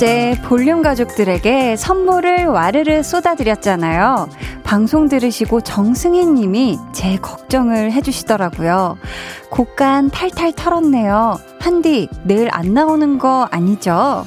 [0.00, 4.30] 어제 볼륨 가족들에게 선물을 와르르 쏟아드렸잖아요.
[4.64, 8.96] 방송 들으시고 정승희 님이 제 걱정을 해주시더라고요.
[9.50, 11.38] 곡간 탈탈 털었네요.
[11.58, 14.24] 한디, 내일 안 나오는 거 아니죠?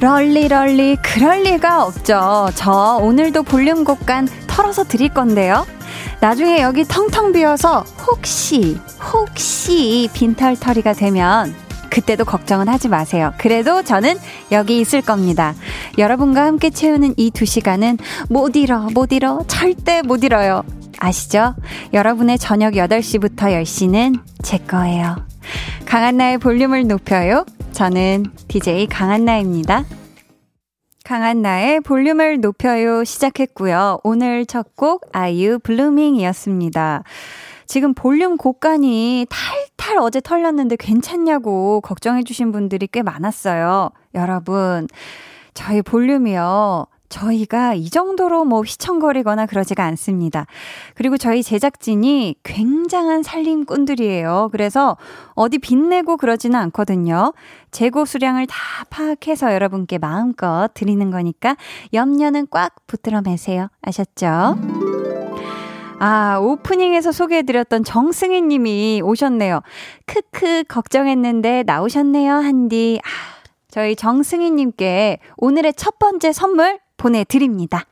[0.00, 2.50] 럴리 럴리 그럴 리가 없죠.
[2.54, 5.66] 저 오늘도 볼륨 곡간 털어서 드릴 건데요.
[6.20, 8.78] 나중에 여기 텅텅 비어서 혹시
[9.12, 11.52] 혹시 빈털터리가 되면
[11.90, 13.32] 그때도 걱정은 하지 마세요.
[13.38, 14.16] 그래도 저는
[14.52, 15.54] 여기 있을 겁니다.
[15.96, 20.62] 여러분과 함께 채우는 이 두 시간은 못 잃어, 못 잃어, 절대 못 잃어요.
[21.00, 21.54] 아시죠?
[21.92, 25.16] 여러분의 저녁 8시부터 10시는 제 거예요.
[25.86, 27.44] 강한나의 볼륨을 높여요.
[27.78, 29.84] 저는 DJ 강한나입니다.
[31.04, 34.00] 강한나의 볼륨을 높여요 시작했고요.
[34.02, 37.04] 오늘 첫 곡 아이유 블루밍이었습니다.
[37.68, 43.90] 지금 볼륨 곡간이 탈탈 어제 털렸는데 괜찮냐고 걱정해주신 분들이 꽤 많았어요.
[44.12, 44.88] 여러분,
[45.54, 46.84] 저희 볼륨이요.
[47.08, 50.46] 저희가 이 정도로 뭐 휘청거리거나 그러지가 않습니다.
[50.94, 54.48] 그리고 저희 제작진이 굉장한 살림꾼들이에요.
[54.52, 54.96] 그래서
[55.34, 57.32] 어디 빚내고 그러지는 않거든요.
[57.70, 58.56] 재고 수량을 다
[58.90, 61.56] 파악해서 여러분께 마음껏 드리는 거니까
[61.92, 63.68] 염려는 꽉 붙들어 매세요.
[63.82, 64.56] 아셨죠?
[66.00, 69.60] 아, 오프닝에서 소개해드렸던 정승희 님이 오셨네요.
[70.06, 73.00] 크크, 걱정했는데 나오셨네요, 한디.
[73.02, 73.08] 아,
[73.68, 77.84] 저희 정승희 님께 오늘의 첫 번째 선물 보내드립니다.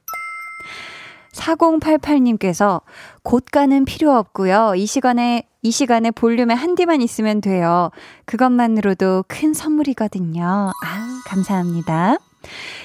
[1.33, 2.83] 4088님께서
[3.23, 4.75] 곳가는 필요 없고요.
[4.77, 7.91] 이 시간에 이 시간에 볼륨에 한 디만 있으면 돼요.
[8.25, 10.45] 그것만으로도 큰 선물이거든요.
[10.45, 12.19] 아, 감사합니다.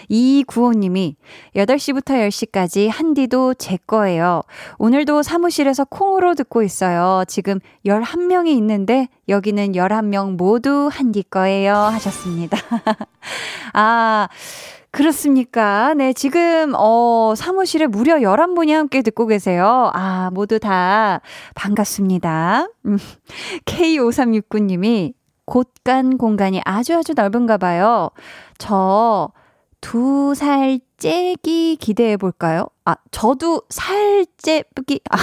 [0.10, 1.16] 이구호님이
[1.56, 4.42] 8시부터 10시까지 한디도 제 거예요.
[4.80, 7.24] 오늘도 사무실에서 콩으로 듣고 있어요.
[7.28, 11.76] 지금 11명이 있는데 여기는 11명 모두 한디 거예요.
[11.76, 12.58] 하셨습니다.
[13.74, 14.28] 아,
[14.92, 15.94] 그렇습니까?
[15.94, 19.90] 네, 지금, 어, 사무실에 무려 11분이 함께 듣고 계세요.
[19.94, 21.22] 아, 모두 다
[21.56, 22.68] 반갑습니다.
[22.86, 22.98] 음,
[23.66, 25.14] K5369님이
[25.46, 28.10] 곳간 공간이 아주 아주 넓은가 봐요.
[28.58, 29.32] 저,
[29.80, 32.68] 두 살 째기 기대해 볼까요?
[32.86, 35.18] 아, 저도 살 째기, 아,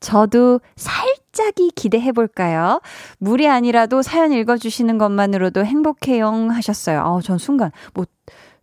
[0.00, 2.80] 저도 살 짝이 기대해 볼까요?
[3.18, 7.00] 물이 아니라도 사연 읽어주시는 것만으로도 행복해요 하셨어요.
[7.00, 8.04] 아우, 전 순간, 뭐,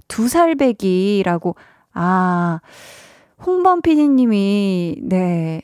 [0.07, 1.56] 두 살배기라고,
[1.94, 2.59] 아,
[3.46, 5.62] 홍범 PD님이, 네,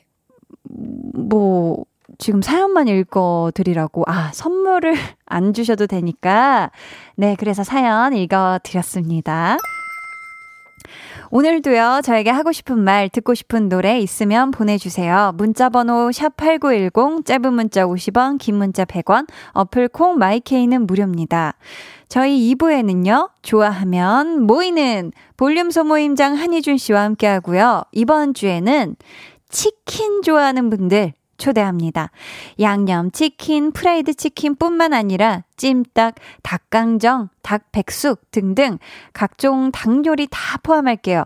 [0.62, 1.84] 뭐,
[2.18, 4.94] 지금 사연만 읽어드리라고, 아, 선물을
[5.26, 6.70] 안 주셔도 되니까,
[7.16, 9.58] 네, 그래서 사연 읽어드렸습니다.
[11.36, 15.32] 오늘도요, 저에게 하고 싶은 말, 듣고 싶은 노래 있으면 보내주세요.
[15.36, 21.58] 문자번호 샵8910, 짧은 문자 50원, 긴 문자 100원, 어플 콩 마이케이는 무료입니다.
[22.08, 27.82] 저희 2부에는요, 좋아하면 모이는 볼륨 소모임장 한희준 씨와 함께 하고요.
[27.92, 28.96] 이번 주에는
[29.50, 32.10] 치킨 좋아하는 분들, 초대합니다.
[32.60, 38.78] 양념 치킨, 프라이드 치킨뿐만 아니라 찜닭, 닭강정, 닭백숙 등등
[39.12, 41.24] 각종 닭 요리 다 포함할게요.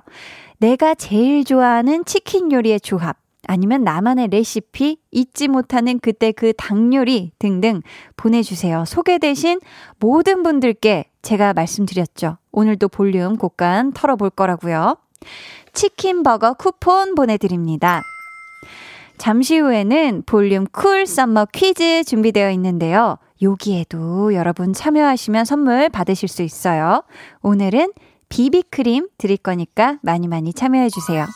[0.59, 3.17] 내가 제일 좋아하는 치킨 요리의 조합,
[3.47, 7.81] 아니면 나만의 레시피, 잊지 못하는 그때 그 닭 요리 등등
[8.17, 8.85] 보내주세요.
[8.85, 9.61] 소개되신
[9.99, 12.37] 모든 분들께 제가 말씀드렸죠.
[12.53, 14.97] 오늘도 볼륨 곳간 털어볼 거라고요.
[15.73, 18.03] 치킨 버거 쿠폰 보내드립니다.
[19.21, 23.19] 잠시 후에는 볼륨 Cool Summer 퀴즈 준비되어 있는데요.
[23.43, 27.05] 여기에도 여러분 참여하시면 선물 받으실 수 있어요.
[27.43, 27.93] 오늘은
[28.31, 31.27] 비비크림 드릴 거니까 많이 많이 참여해주세요.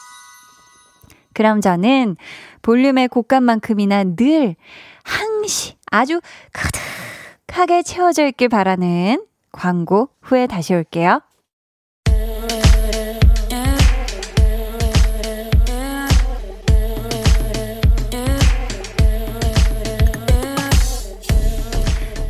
[1.35, 2.17] 그럼 저는
[2.63, 4.57] 볼륨의 곳간만큼이나 늘
[5.03, 6.23] 항시 아주
[7.47, 11.21] 가득하게 채워져 있길 바라는 광고 후에 다시 올게요.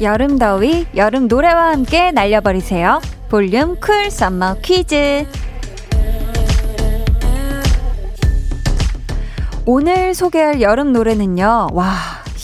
[0.01, 3.01] 여름 더위, 여름 노래와 함께 날려버리세요.
[3.29, 5.27] 볼륨 Cool Summer 퀴즈.
[9.67, 11.95] 오늘 소개할 여름 노래는요, 와,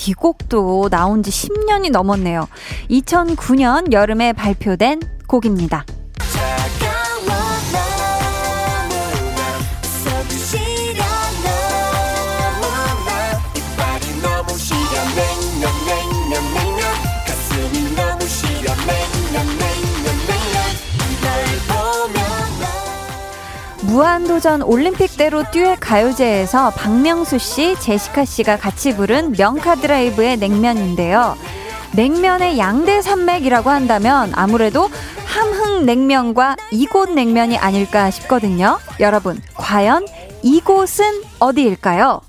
[0.07, 2.49] 이 곡도 나온 지 10년이 넘었네요.
[2.89, 5.85] 2009년 여름에 발표된 곡입니다.
[23.91, 31.37] 무한도전 올림픽대로 듀엣 가요제에서 박명수 씨, 제시카 씨가 같이 부른 명카드라이브의 냉면인데요.
[31.97, 34.89] 냉면의 양대 산맥이라고 한다면 아무래도
[35.25, 38.79] 함흥 냉면과 이곳 냉면이 아닐까 싶거든요.
[39.01, 40.07] 여러분, 과연
[40.45, 42.21] 이곳은 어디일까요?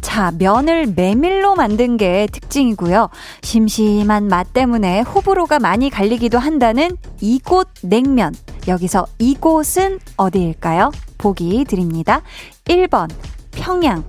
[0.00, 3.08] 자, 면을 메밀로 만든 게 특징이고요.
[3.42, 8.34] 심심한 맛 때문에 호불호가 많이 갈리기도 한다는 이곳 냉면.
[8.66, 10.92] 여기서 이곳은 어디일까요?
[11.18, 12.22] 보기 드립니다.
[12.64, 13.10] 1번
[13.50, 14.04] 평양,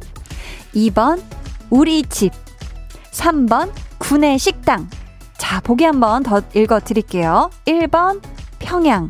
[0.76, 1.22] 2번
[1.70, 2.32] 우리 집,
[3.12, 4.90] 3번 구내 식당.
[5.38, 7.50] 자, 보기 한번 더 읽어 드릴게요.
[7.66, 8.22] 1번
[8.60, 9.10] 평양,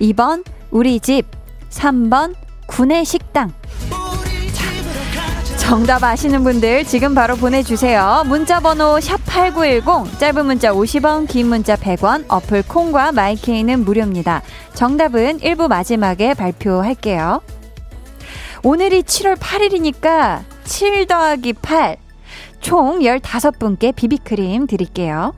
[0.00, 1.26] 2번 우리 집,
[1.70, 2.34] 3번
[2.66, 3.52] 구내 식당.
[5.64, 8.24] 정답 아시는 분들 지금 바로 보내주세요.
[8.26, 14.42] 문자 번호 샵8910, 짧은 문자 50원, 긴 문자 100원, 어플 콩과 마이케이는 무료입니다.
[14.74, 17.40] 정답은 1부 마지막에 발표할게요.
[18.62, 21.96] 오늘이 7월 8일이니까 7 더하기 8,
[22.60, 25.32] 총 15분께 비비크림 드릴게요.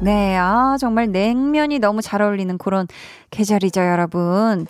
[0.00, 2.86] 네, 아, 정말 냉면이 너무 잘 어울리는 그런
[3.34, 4.66] 계절이죠, 여러분.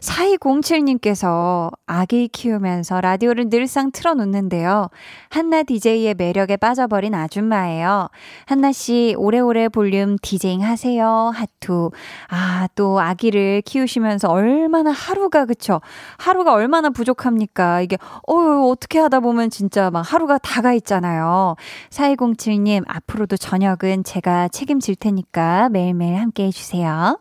[0.00, 4.88] 4207님께서 아기 키우면서 라디오를 늘상 틀어놓는데요.
[5.30, 8.08] 한나 DJ의 매력에 빠져버린 아줌마예요.
[8.46, 11.30] 한나씨, 오래오래 볼륨 디제잉 하세요.
[11.32, 11.92] 하투.
[12.28, 15.80] 아, 또 아기를 키우시면서 얼마나 하루가, 그쵸?
[16.16, 17.82] 하루가 얼마나 부족합니까?
[17.82, 17.98] 이게,
[18.28, 21.54] 어유 어떻게 하다 보면 진짜 막 하루가 다가 있잖아요.
[21.90, 27.20] 4207님, 앞으로도 저녁은 제가 책임질 테니까 매일매일 함께 해주세요.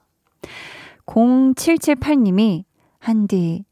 [1.07, 2.65] 0778님이
[2.99, 3.63] 한디,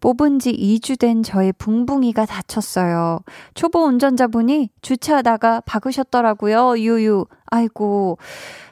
[0.00, 3.20] 뽑은 지 2주 된 저의 붕붕이가 다쳤어요.
[3.54, 6.78] 초보 운전자분이 주차하다가 박으셨더라고요.
[6.78, 7.26] 유유.
[7.46, 8.18] 아이고,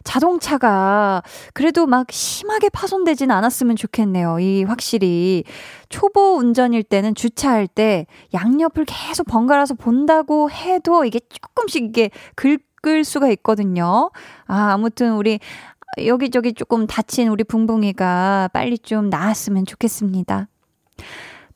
[0.05, 1.23] 자동차가
[1.53, 4.39] 그래도 막 심하게 파손되진 않았으면 좋겠네요.
[4.39, 5.45] 이 확실히
[5.89, 13.29] 초보 운전일 때는 주차할 때 양옆을 계속 번갈아서 본다고 해도 이게 조금씩 이게 긁을 수가
[13.31, 14.11] 있거든요.
[14.47, 15.41] 아, 아무튼 우리
[16.05, 20.49] 여기저기 조금 다친 우리 붕붕이가 빨리 좀 나았으면 좋겠습니다.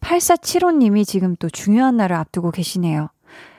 [0.00, 3.08] 8475님이 지금 또 중요한 날을 앞두고 계시네요.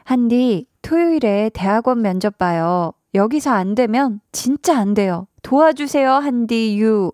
[0.03, 2.93] 한디, 토요일에 대학원 면접 봐요.
[3.13, 5.27] 여기서 안 되면 진짜 안 돼요.
[5.43, 7.11] 도와주세요, 한디, 유.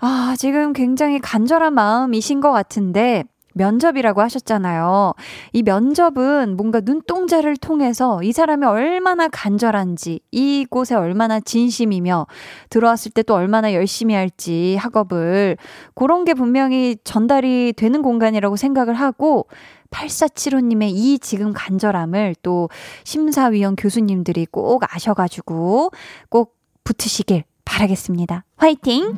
[0.00, 3.24] 아, 지금 굉장히 간절한 마음이신 것 같은데,
[3.58, 5.12] 면접이라고 하셨잖아요.
[5.52, 12.26] 이 면접은 뭔가 눈동자를 통해서 이 사람이 얼마나 간절한지, 이곳에 얼마나 진심이며,
[12.70, 15.58] 들어왔을 때 또 얼마나 열심히 할지 학업을,
[15.94, 19.46] 그런 게 분명히 전달이 되는 공간이라고 생각을 하고,
[19.90, 22.68] 8475님의 이 지금 간절함을 또
[23.04, 25.90] 심사위원 교수님들이 꼭 아셔가지고
[26.28, 28.44] 꼭 붙으시길 바라겠습니다.
[28.56, 29.12] 화이팅!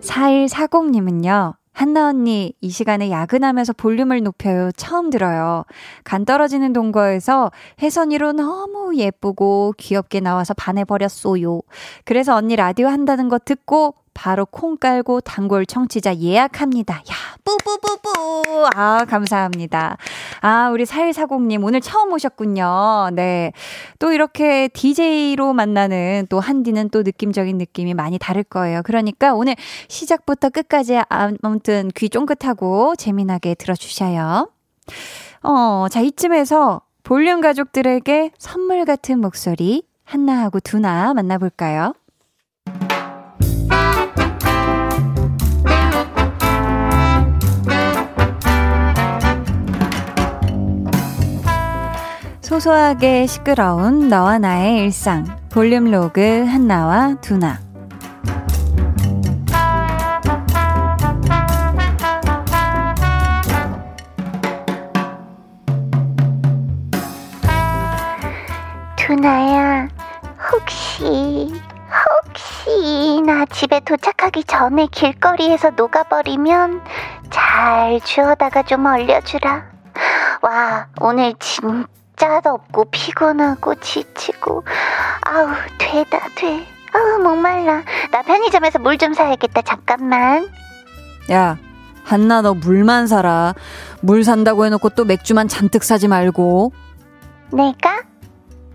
[0.00, 4.70] 4140님은요, 한나 언니, 이 시간에 야근하면서 볼륨을 높여요.
[4.76, 5.64] 처음 들어요.
[6.04, 7.50] 간 떨어지는 동거에서
[7.82, 11.60] 혜선이로 너무 예쁘고 귀엽게 나와서 반해버렸소요.
[12.04, 16.94] 그래서 언니 라디오 한다는 거 듣고 바로 콩 깔고 단골 청취자 예약합니다.
[16.94, 18.68] 야, 뿌뿌뿌뿌.
[18.74, 19.98] 아, 감사합니다.
[20.40, 23.10] 아, 우리 4140님 오늘 처음 오셨군요.
[23.12, 23.52] 네.
[23.98, 28.82] 또 이렇게 DJ로 만나는 또 한디는 또 느낌적인 느낌이 많이 다를 거예요.
[28.84, 29.56] 그러니까 오늘
[29.88, 34.48] 시작부터 끝까지 아무튼 귀 쫑긋하고 재미나게 들어주셔요.
[35.42, 41.94] 어, 자, 이쯤에서 볼륨 가족들에게 선물 같은 목소리 한나하고 두나 만나볼까요?
[52.44, 55.24] 소소하게 시끄러운 너와 나의 일상.
[55.50, 57.58] 볼륨 로그 한나와 두나.
[68.96, 69.88] 두나야
[70.52, 71.50] 혹시
[72.04, 76.82] 혹시 나 집에 도착하기 전에 길거리에서 녹아버리면
[77.30, 79.64] 잘 주워다가 좀 얼려주라.
[80.42, 84.64] 와 오늘 진짜 진짜 덥고 피곤하고 지치고.
[85.22, 86.66] 아우 되다 돼.
[86.92, 87.82] 아우 목말라.
[88.12, 89.62] 나 편의점에서 물 좀 사야겠다.
[89.62, 90.48] 잠깐만.
[91.32, 91.58] 야
[92.04, 93.54] 한나 너 물만 사라.
[94.00, 96.72] 물 산다고 해놓고 또 맥주만 잔뜩 사지 말고.
[97.52, 98.02] 내가?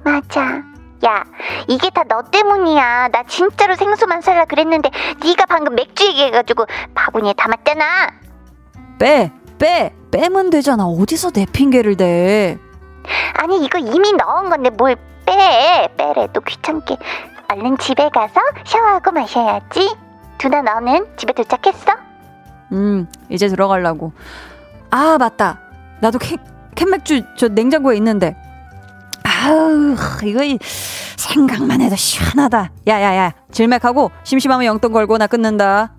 [0.04, 0.62] 맞아.
[1.06, 1.24] 야
[1.68, 3.08] 이게 다 너 때문이야.
[3.10, 4.90] 나 진짜로 생수만 살라 그랬는데
[5.24, 7.86] 네가 방금 맥주 얘기해가지고 바구니에 담았잖아.
[9.00, 9.32] 빼!
[9.58, 9.94] 빼!
[10.12, 10.86] 빼면 되잖아.
[10.86, 12.58] 어디서 내 핑계를 대
[13.34, 15.90] 아니 이거 이미 넣은 건데 뭘 빼?
[15.98, 16.98] 빼래도 귀찮게.
[17.52, 18.34] 얼른 집에 가서
[18.66, 19.96] 샤워하고 마셔야지.
[20.38, 21.94] 두나 너는 집에 도착했어?
[22.72, 24.14] 음, 이제 들어가려고.
[24.92, 25.60] 아, 맞다.
[26.00, 26.38] 나도 캔,
[26.76, 28.36] 캔맥주 저 냉장고에 있는데.
[29.24, 30.40] 아우, 이거
[31.18, 32.72] 생각만 해도 시원하다.
[32.88, 35.92] 야야야, 질맥하고 심심하면 영돈 걸고 나 끊는다.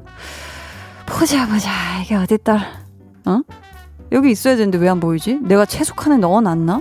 [1.06, 1.70] 보자 보자,
[2.02, 2.60] 이게 어딨더라.
[3.26, 3.40] 어?
[4.12, 5.40] 여기 있어야 되는데 왜 안 보이지?
[5.42, 6.80] 내가 채소 칸에 넣어놨나?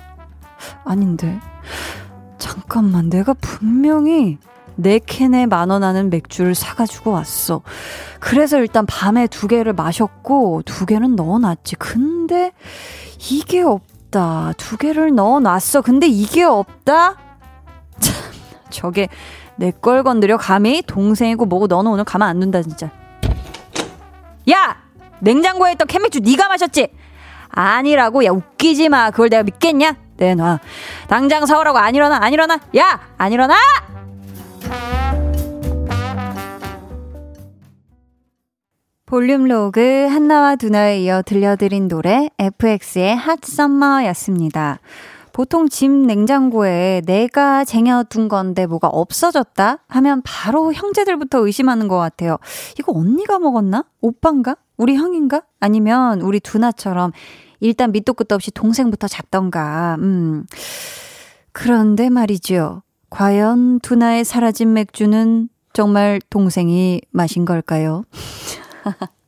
[0.86, 1.40] 아닌데.
[2.38, 4.38] 잠깐만, 내가 분명히
[4.76, 7.62] 네 캔에 만 원 하는 맥주를 사가지고 왔어.
[8.20, 11.76] 그래서 일단 밤에 두 개를 마셨고, 두 개는 넣어놨지.
[11.76, 12.52] 근데
[13.30, 14.54] 이게 없다.
[14.58, 15.82] 두 개를 넣어놨어.
[15.82, 17.16] 근데 이게 없다?
[18.00, 18.16] 참,
[18.70, 19.10] 저게
[19.58, 22.90] 내 걸 건드려 감히 동생이고 뭐고 너는 오늘 가만 안 둔다 진짜.
[24.50, 24.78] 야!
[25.20, 26.88] 냉장고에 있던 캔맥주 네가 마셨지?
[27.50, 29.12] 아니라고 야 웃기지 마.
[29.12, 29.96] 그걸 내가 믿겠냐?
[30.20, 30.60] 내놔.
[31.08, 32.60] 당장 사오라고 안 일어나 안 일어나.
[32.78, 33.00] 야!
[33.18, 33.56] 안 일어나!
[39.06, 44.82] 볼륨 로그 한나와 두나에 이어 들려드린 노래 FX의 핫 썸머였습니다.
[45.34, 52.38] 보통 집 냉장고에 내가 쟁여둔 건데 뭐가 없어졌다 하면 바로 형제들부터 의심하는 것 같아요.
[52.78, 53.86] 이거 언니가 먹었나?
[54.02, 54.58] 오빠인가?
[54.78, 55.42] 우리 형인가?
[55.60, 57.12] 아니면 우리 두나처럼
[57.60, 59.98] 일단 밑도 끝도 없이 동생부터 잡던가.
[60.00, 60.46] 음.
[61.52, 62.84] 그런데 말이죠.
[63.10, 68.04] 과연 두나의 사라진 맥주는 정말 동생이 마신 걸까요?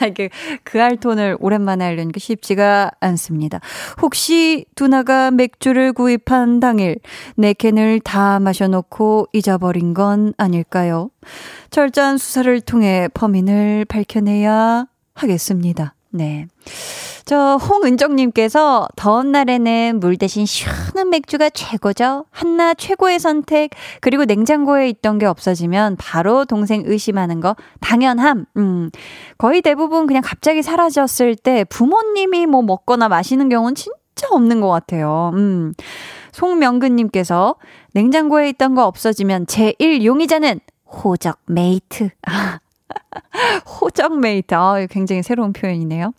[0.00, 0.28] 아, 이게
[0.64, 3.60] 그 알톤을 오랜만에 하려니까 쉽지가 않습니다.
[4.00, 6.98] 혹시 두나가 맥주를 구입한 당일
[7.36, 11.10] 네 캔을 다 마셔놓고 잊어버린 건 아닐까요?
[11.70, 15.94] 철저한 수사를 통해 범인을 밝혀내야 하겠습니다.
[16.10, 16.48] 네.
[17.24, 22.24] 저 홍은정님께서 더운 날에는 물 대신 시원한 맥주가 최고죠.
[22.30, 23.70] 한나 최고의 선택.
[24.00, 28.46] 그리고 냉장고에 있던 게 없어지면 바로 동생 의심하는 거 당연함.
[28.56, 28.90] 음.
[29.38, 35.30] 거의 대부분 그냥 갑자기 사라졌을 때 부모님이 뭐 먹거나 마시는 경우는 진짜 없는 것 같아요.
[35.34, 35.74] 음.
[36.32, 37.56] 송명근님께서
[37.94, 42.10] 냉장고에 있던 거 없어지면 제1 용의자는 호적 mate.
[43.80, 44.54] 호적 mate.
[44.54, 46.12] 아, 굉장히 새로운 표현이네요.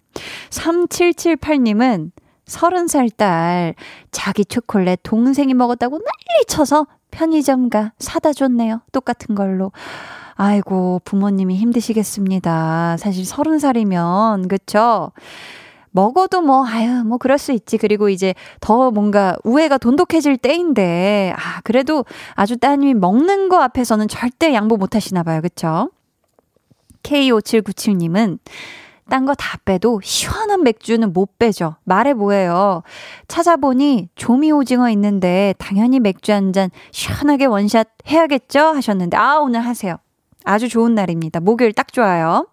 [0.50, 2.12] 3778님은
[2.46, 3.76] 30살 딸
[4.12, 8.82] 자기 초콜릿 동생이 먹었다고 난리 쳐서 편의점 가 사다 줬네요.
[8.92, 9.72] 똑같은 걸로.
[10.36, 12.98] 아이고, 부모님이 힘드시겠습니다.
[12.98, 15.12] 사실 30살이면, 그쵸?
[15.92, 17.78] 먹어도 뭐, 아유, 뭐, 그럴 수 있지.
[17.78, 22.04] 그리고 이제 더 뭔가 우애가 돈독해질 때인데, 아, 그래도
[22.34, 25.40] 아주 따님이 먹는 거 앞에서는 절대 양보 못 하시나 봐요.
[25.42, 25.92] 그쵸?
[27.04, 28.40] K5797님은
[29.10, 31.76] 딴 거 다 빼도 시원한 맥주는 못 빼죠.
[31.84, 32.84] 말해 뭐예요.
[33.28, 38.60] 찾아보니 조미 오징어 있는데 당연히 맥주 한 잔 시원하게 원샷 해야겠죠?
[38.60, 39.98] 하셨는데 아 오늘 하세요.
[40.46, 41.42] 아주 좋은 날입니다.
[41.42, 42.48] 목요일 딱 좋아요.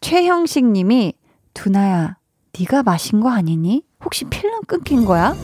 [0.00, 1.14] 최형식 님이
[1.54, 2.16] 두나야
[2.58, 3.84] 네가 마신 거 아니니?
[4.04, 5.34] 혹시 필름 끊긴 거야?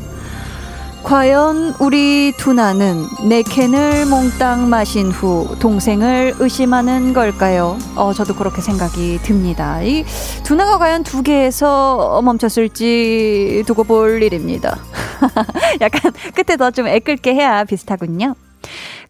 [1.02, 7.76] 과연 우리 두나는 네 캔을 몽땅 마신 후 동생을 의심하는 걸까요?
[7.96, 9.82] 어, 저도 그렇게 생각이 듭니다.
[9.82, 10.04] 이
[10.44, 14.78] 두나가 과연 두 개에서 멈췄을지 두고 볼 일입니다.
[15.80, 18.34] 약간 끝에 더 좀 애끓게 해야 비슷하군요.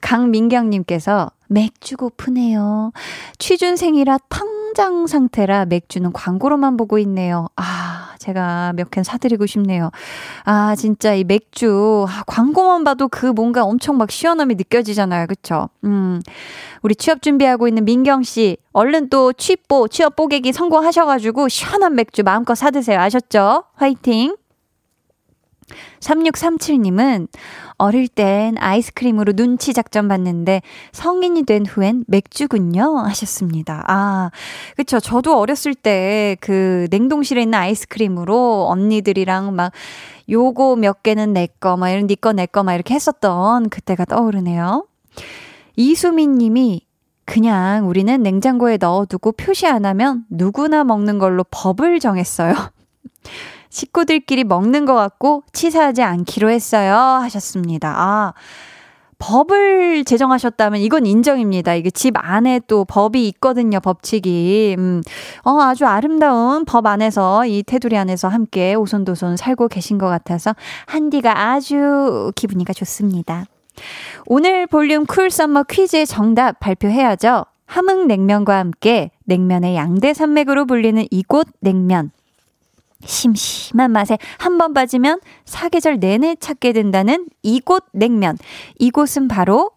[0.01, 2.93] 강민경님께서 맥주 고프네요.
[3.39, 7.49] 취준생이라 텅장 상태라 맥주는 광고로만 보고 있네요.
[7.57, 8.00] 아,
[8.31, 9.91] 제가 몇 캔 사드리고 싶네요.
[10.45, 15.27] 아, 진짜 이 맥주, 아, 광고만 봐도 그 뭔가 엄청 막 시원함이 느껴지잖아요.
[15.27, 15.69] 그쵸?
[15.85, 16.21] 음,
[16.83, 23.01] 우리 취업 준비하고 있는 민경씨, 얼른 또 취뽀, 취업 뽀개기 성공하셔가지고 시원한 맥주 마음껏 사드세요.
[23.01, 23.65] 아셨죠?
[23.75, 24.35] 화이팅!
[26.01, 27.29] 3637님은
[27.79, 30.63] 어릴 땐 아이스크림으로 눈치 작전 봤는데
[30.93, 32.99] 성인이 된 후엔 맥주군요.
[32.99, 33.85] 하셨습니다.
[33.87, 34.31] 아,
[34.77, 35.01] 그쵸.
[35.01, 39.73] 저도 어렸을 때 그 냉동실에 있는 아이스크림으로 언니들이랑 막
[40.29, 44.87] 요거 몇 개는 내 거, 막 이런 니꺼 네 내꺼 막 이렇게 했었던 그때가 떠오르네요.
[45.77, 46.87] 이수민 님이
[47.25, 52.55] 그냥 우리는 냉장고에 넣어두고 표시 안 하면 누구나 먹는 걸로 법을 정했어요.
[53.71, 56.95] 식구들끼리 먹는 것 같고 치사하지 않기로 했어요.
[56.95, 57.95] 하셨습니다.
[57.97, 58.33] 아,
[59.21, 61.75] 법을 제정하셨다면 이건 인정입니다.
[61.75, 64.75] 이게 집 안에 또 법이 있거든요, 법칙이.
[64.79, 65.03] 음,
[65.45, 70.55] 어, 아주 아름다운 법 안에서 이 테두리 안에서 함께 오손도손 살고 계신 것 같아서
[70.87, 73.45] 한디가 아주 기분이가 좋습니다.
[74.27, 77.45] 오늘 볼륨 cool summer 퀴즈의 정답 발표해야죠.
[77.67, 82.11] 함흥냉면과 함께 냉면의 양대 산맥으로 불리는 이곳 냉면.
[83.05, 88.37] 심심한 맛에 한 번 빠지면 사계절 내내 찾게 된다는 이곳 냉면.
[88.79, 89.71] 이곳은 바로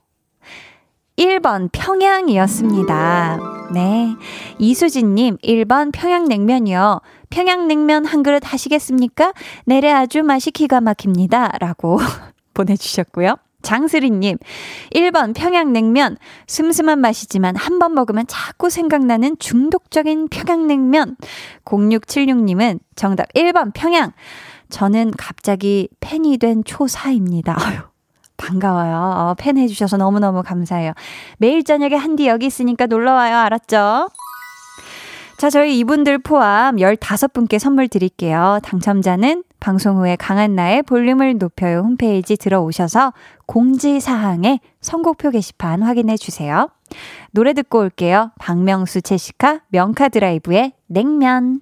[1.17, 3.39] 1번 평양이었습니다.
[3.73, 4.15] 네.
[4.59, 7.01] 이수진님, 1번 평양냉면이요.
[7.29, 9.33] 평양냉면 한 그릇 하시겠습니까?
[9.65, 11.51] 내래 아주 맛이 기가 막힙니다.
[11.59, 11.99] 라고
[12.53, 13.35] 보내주셨고요.
[13.63, 14.38] 장슬이님,
[14.93, 16.17] 1번 평양냉면.
[16.48, 21.17] 슴슴한 맛이지만 한 번 먹으면 자꾸 생각나는 중독적인 평양냉면.
[21.65, 24.12] 0676님은 정답 1번 평양.
[24.70, 27.55] 저는 갑자기 팬이 된 초사입니다.
[27.60, 27.79] 아유,
[28.38, 28.96] 반가워요.
[28.96, 30.93] 어, 팬 해주셔서 너무너무 감사해요.
[31.38, 33.38] 매일 저녁에 한디 여기 있으니까 놀러와요.
[33.38, 34.10] 알았죠?
[35.38, 38.60] 자, 저희 이분들 포함 15분께 선물 드릴게요.
[38.63, 43.13] 당첨자는 방송 후에 강한나의 볼륨을 높여요 홈페이지 들어오셔서
[43.46, 46.70] 공지사항에 선곡표 게시판 확인해 주세요.
[47.32, 48.32] 노래 듣고 올게요.
[48.39, 51.62] 박명수 제시카 명카 드라이브의 냉면.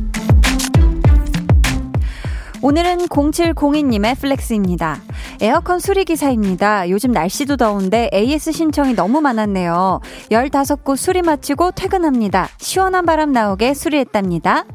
[2.63, 5.01] 오늘은 0702님의 flex입니다.
[5.41, 6.89] 에어컨 수리기사입니다.
[6.91, 9.99] 요즘 날씨도 더운데 AS 신청이 너무 많았네요.
[10.29, 12.49] 15곳 수리 마치고 퇴근합니다.
[12.57, 14.65] 시원한 바람 나오게 수리했답니다.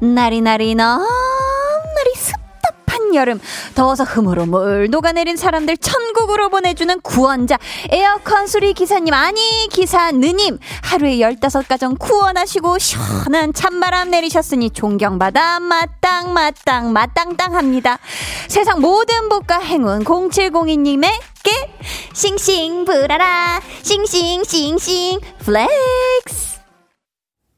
[0.00, 1.75] 나리나리 너무나리 습
[3.14, 3.40] 여름
[3.74, 7.58] 더워서 흐물흐물 녹아내린 사람들 천국으로 보내주는 구원자
[7.90, 10.58] 에어컨 수리 기사님 아니 기사 느님.
[10.82, 17.98] 하루에 15가정 구원하시고 시원한 찬바람 내리셨으니 존경받아 마땅 마땅 마땅땅합니다.
[18.48, 21.10] 세상 모든 복과 행운 0702님에게
[22.12, 23.60] 싱싱 불어라.
[23.82, 26.56] 싱싱 싱싱 flex.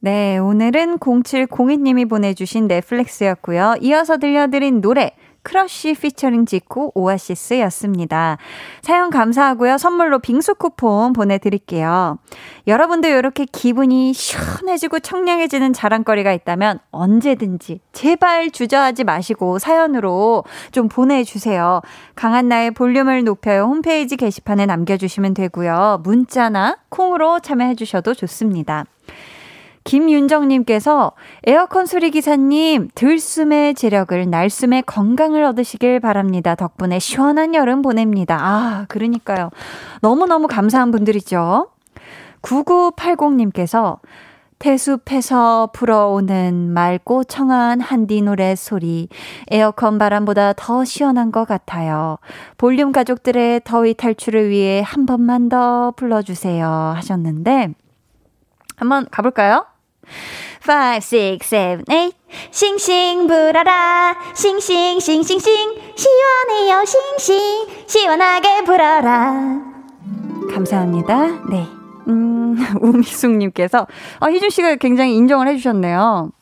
[0.01, 3.77] 네, 오늘은 0702님이 보내주신 네, flex였고요.
[3.81, 5.11] 이어서 들려드린 노래
[5.49, 8.37] 크러쉬 피처링 지코 오아시스였습니다.
[8.83, 9.79] 사연 감사하고요.
[9.79, 12.19] 선물로 빙수 쿠폰 보내드릴게요.
[12.67, 21.81] 여러분도 이렇게 기분이 시원해지고 청량해지는 자랑거리가 있다면 언제든지 제발 주저하지 마시고 사연으로 좀 보내주세요.
[22.15, 26.03] 강한나의 볼륨을 높여요 홈페이지 게시판에 남겨주시면 되고요.
[26.05, 28.85] 문자나 콩으로 참여해주셔도 좋습니다.
[29.89, 31.13] 김윤정님께서
[31.47, 36.55] 에어컨 수리기사님, 들숨의 재력을, 날숨의 건강을 얻으시길 바랍니다.
[36.55, 38.37] 덕분에 시원한 여름 보냅니다.
[38.39, 39.49] 아, 그러니까요.
[40.03, 41.69] 너무너무 감사한 분들이죠.
[42.43, 44.01] 9980님께서
[44.59, 49.09] 태숲에서 불어오는 맑고 청한 한디 노래 소리,
[49.51, 52.19] 에어컨 바람보다 더 시원한 것 같아요.
[52.59, 56.67] 볼륨 가족들의 더위 탈출을 위해 한 번만 더 불러주세요.
[56.69, 57.73] 하셨는데,
[58.77, 59.65] 한번 가볼까요?
[60.67, 62.11] 5, 6, 7, 8.
[62.51, 64.17] 싱싱 불어라.
[64.35, 65.81] 싱싱, 싱싱, 싱.
[65.97, 67.87] 시원해요, 싱싱.
[67.87, 69.61] 시원하게 불어라.
[70.53, 71.49] 감사합니다.
[71.51, 71.67] 네.
[72.09, 73.87] 음, 우미숙님께서,
[74.21, 76.33] 아, 희준씨가 굉장히 인정을 해주셨네요.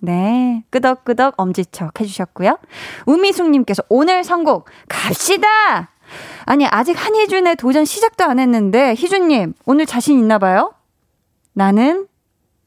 [0.00, 0.64] 네.
[0.70, 2.58] 끄덕끄덕 엄지척 해주셨고요.
[3.06, 5.90] 우미숙님께서 오늘 선곡 갑시다!
[6.44, 10.74] 아니, 아직 한희준의 도전 시작도 안 했는데, 희준님, 오늘 자신 있나 봐요?
[11.54, 12.06] 나는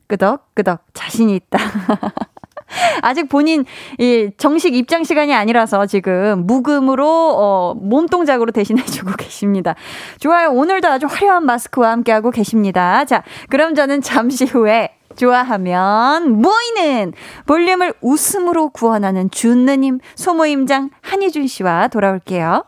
[0.07, 1.59] 끄덕끄덕 자신이 있다.
[3.01, 3.65] 아직 본인
[3.97, 9.75] 이 정식 입장 시간이 아니라서 지금 묵음으로 어, 몸 동작으로 대신해주고 계십니다.
[10.19, 10.49] 좋아요.
[10.51, 13.05] 오늘도 아주 화려한 마스크와 함께하고 계십니다.
[13.05, 17.13] 자, 그럼 저는 잠시 후에 좋아하면 모이는
[17.47, 22.63] 볼륨을 웃음으로 구원하는 준느님 소모임장 한희준 씨와 돌아올게요.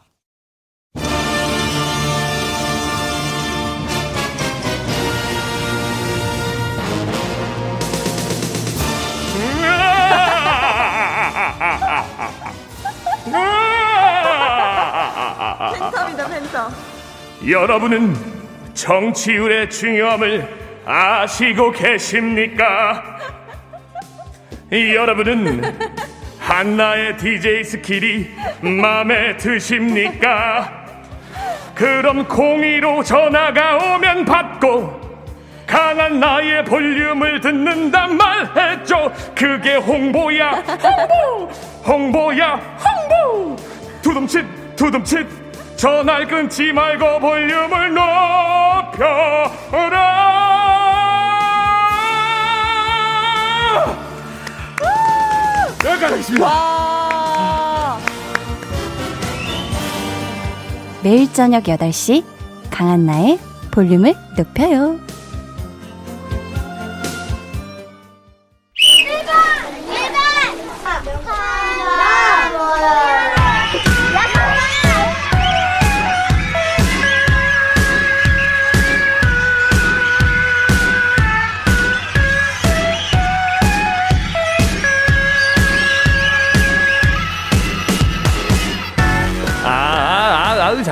[17.47, 18.15] 여러분은
[18.73, 20.47] 청취율의 중요함을
[20.85, 23.17] 아시고 계십니까?
[24.71, 25.61] 여러분은
[26.39, 28.29] 한나의 DJ skill이
[28.61, 30.85] 마음에 드십니까?
[31.73, 34.99] 그럼 공이로 전화가 오면 받고
[35.65, 39.13] 강한 나의 볼륨을 듣는단 말했죠.
[39.35, 40.51] 그게 홍보야.
[40.51, 41.51] 홍보!
[41.85, 42.55] 홍보야.
[42.83, 43.55] 홍보!
[44.01, 45.48] 두둠칫 두둠칫
[45.79, 48.99] 전화를 끊지 말고 볼륨을 높여라
[55.85, 57.97] 여기까지 하겠습니다 와.
[61.01, 62.25] 매일 저녁 8시
[62.69, 63.39] 강한나의
[63.71, 64.99] 볼륨을 높여요.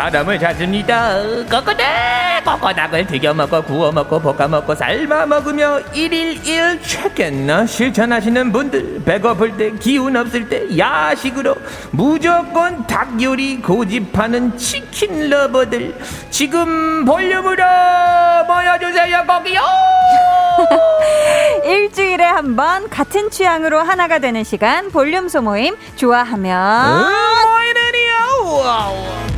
[0.08, 1.22] 사람을 찾습니다.
[1.52, 2.42] 꼬꼬다!
[2.46, 9.58] 꼬꼬닭을 튀겨 먹고, 구워 먹고, 볶아 먹고, 삶아 먹으며, 일일 일 치킨 실천하시는 분들, 배고플
[9.58, 11.56] 때, 기운 없을 때, 야식으로
[11.92, 15.98] 무조건 닭 요리 고집하는 치킨 러버들,
[16.30, 17.64] 지금 볼륨으로
[18.48, 19.62] 모여주세요, 거기요!
[21.66, 27.06] 일주일에 한 번 같은 취향으로 하나가 되는 시간 볼륨 소모임 좋아하면
[27.44, 28.64] 모이는이요!
[28.64, 29.37] 와우.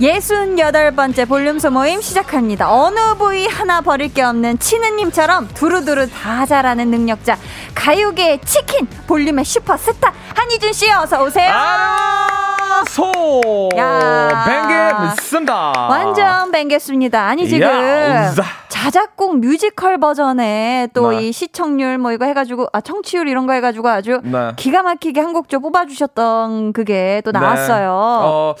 [0.00, 2.72] 예순 여덟 번째 볼륨 소모임 시작합니다.
[2.72, 7.36] 어느 부위 하나 버릴 게 없는 치느님처럼 두루두루 다 잘하는 능력자
[7.74, 11.52] 가요계의 치킨 볼륨의 슈퍼스타 한희준 씨 어서 오세요.
[11.52, 13.68] 아, 소!
[13.76, 14.44] 야.
[14.46, 15.72] 뵙겠습니다.
[15.90, 17.26] 완전 뵙겠습니다.
[17.26, 18.34] 아니 지금 야, 우
[18.80, 18.90] 자.
[18.90, 21.32] 자작곡 뮤지컬 버전에 또이 네.
[21.32, 24.52] 시청률 뭐 이거 해가지고 아 청취율 이런 거 해가지고 아주 네.
[24.56, 27.38] 기가 막히게 한 곡 좀 뽑아주셨던 그게 또 네.
[27.38, 27.90] 나왔어요.
[27.92, 28.54] 어,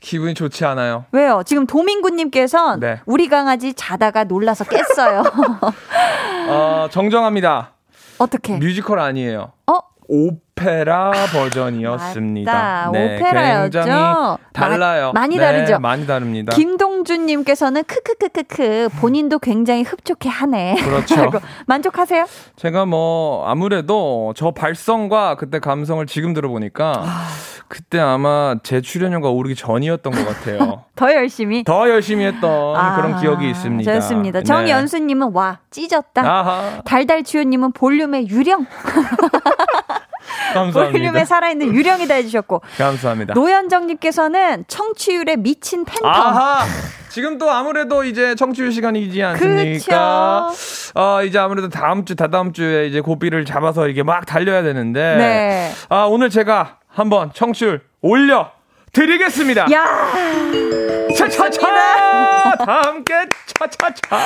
[0.00, 1.04] 기분이 좋지 않아요.
[1.12, 1.42] 왜요?
[1.46, 3.00] 지금 도민구님께서 네.
[3.06, 5.22] 우리 강아지 자다가 놀라서 깼어요.
[6.48, 7.72] 어, 정정합니다.
[8.18, 8.56] 어떻게?
[8.58, 9.52] 뮤지컬 아니에요.
[9.66, 9.78] 어?
[10.16, 12.52] 오페라 버전이었습니다.
[12.52, 12.90] 맞다.
[12.92, 13.78] 네, 오페라였죠.
[13.78, 15.12] 굉장히 달라요.
[15.14, 15.78] 마- 많이 네, 다르죠.
[15.78, 16.54] 많이 다릅니다.
[16.54, 20.76] 김동준님께서는 크크크크크 본인도 굉장히 흡족해 하네.
[20.82, 21.30] 그렇죠.
[21.66, 22.26] 만족하세요?
[22.56, 27.28] 제가 뭐 아무래도 저 발성과 그때 감성을 지금 들어보니까 아.
[27.68, 30.84] 그때 아마 제 출연료가 오르기 전이었던 것 같아요.
[30.94, 31.64] 더 열심히.
[31.64, 33.94] 더 열심히 했던 아, 그런 기억이 있습니다.
[33.94, 34.40] 좋습니다.
[34.40, 34.44] 네.
[34.44, 36.20] 정연수님은 와 찢었다.
[36.20, 38.66] 아하, 달달주연님은 볼륨의 유령.
[40.52, 40.90] 감사합니다.
[40.90, 42.62] 볼륨에 살아있는 유령이다 해주셨고.
[42.78, 43.34] 감사합니다.
[43.34, 46.04] 노현정님께서는 청취율에 미친 팬텀.
[46.04, 46.64] 아하.
[47.08, 50.50] 지금 또 아무래도 이제 청취율 시간이지 않습니까?
[50.94, 55.16] 어, 이제 아무래도 다음 주, 다다음 주에 이제 고비를 잡아서 이게 막 달려야 되는데.
[55.16, 55.72] 네.
[55.90, 58.50] 아, 오늘 제가 한번 청취율 올려
[58.92, 59.72] 드리겠습니다.
[59.72, 59.84] 야
[61.16, 61.60] 차차차!
[62.64, 63.14] 다 함께
[63.46, 64.18] 차차차!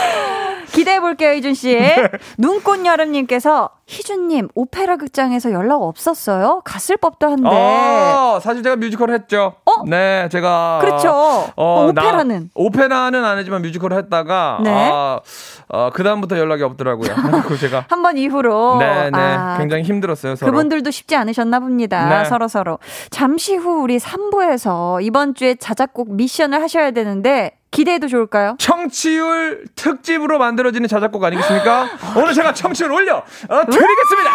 [0.72, 1.74] 기대해 볼게요, 희준 씨.
[1.74, 2.08] 네.
[2.38, 6.60] 눈꽃 여름님께서 희준님 오페라 극장에서 연락 없었어요?
[6.64, 7.48] 갔을 법도 한데.
[7.48, 9.54] 어, 사실 제가 뮤지컬 했죠.
[9.64, 9.84] 어?
[9.86, 10.78] 네, 제가.
[10.80, 11.12] 그렇죠.
[11.54, 12.50] 어, 나- 오페라는?
[12.54, 14.58] 오페라는 안 했지만 뮤지컬을 했다가.
[14.64, 14.90] 네.
[14.92, 15.20] 아,
[15.68, 17.08] 어, 그다음부터 연락이 없더라고요.
[17.60, 17.84] 제가.
[17.88, 19.18] 한 번 이후로 네, 네.
[19.18, 20.34] 아, 굉장히 힘들었어요.
[20.36, 20.50] 서로.
[20.52, 22.08] 그분들도 쉽지 않으셨나 봅니다.
[22.22, 22.24] 네.
[22.24, 22.78] 서로 서로.
[23.10, 28.56] 잠시 후 우리 3부에 서 이번 주에 자작곡 미션을 하셔야 되는데 기대해도 좋을까요?
[28.58, 31.88] 청취율 특집으로 만들어지는 자작곡 아니겠습니까?
[32.16, 34.30] 오늘 제가 청취율 올려 어, 드리겠습니다.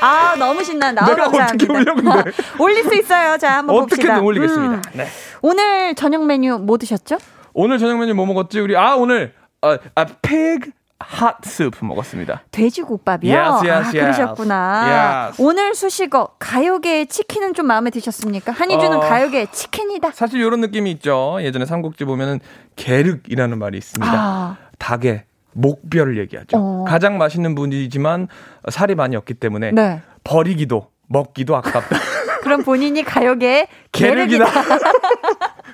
[0.00, 1.06] 아 너무 신난다.
[1.06, 1.64] 내가 아우, 감사합니다.
[1.64, 2.30] 어떻게 올려, 근데?
[2.58, 3.38] 올릴 수 있어요.
[3.38, 4.02] 자 한번 봅시다.
[4.02, 4.74] 어떻게든 올리겠습니다.
[4.76, 4.82] 음.
[4.94, 5.06] 네.
[5.40, 7.16] 오늘 저녁 메뉴 뭐 드셨죠?
[7.54, 8.60] 오늘 저녁 메뉴 뭐 먹었지?
[8.60, 9.32] 우리 아 오늘
[9.62, 10.72] 어, 아 pig
[11.20, 12.42] hot soup 먹었습니다.
[12.50, 13.34] 돼지국밥이요.
[13.34, 13.92] Yes, yes, 아 yes.
[13.92, 15.32] 그러셨구나.
[15.38, 18.52] 오늘 수식어 가요계의 치킨은 좀 마음에 드셨습니까?
[18.52, 19.00] 한희주는 어.
[19.00, 20.12] 가요계의 치킨이다.
[20.12, 21.38] 사실 이런 느낌이 있죠.
[21.40, 22.40] 예전에 삼국지 보면은
[22.76, 24.12] 계륵이라는 말이 있습니다.
[24.12, 24.56] 아.
[24.78, 26.56] 닭의 목뼈를 얘기하죠.
[26.56, 26.84] 어.
[26.86, 28.28] 가장 맛있는 분이지만
[28.70, 30.02] 살이 많이 없기 때문에 네.
[30.24, 31.96] 버리기도 먹기도 아깝다.
[32.42, 34.46] 그럼 본인이 가요계의 계륵이다.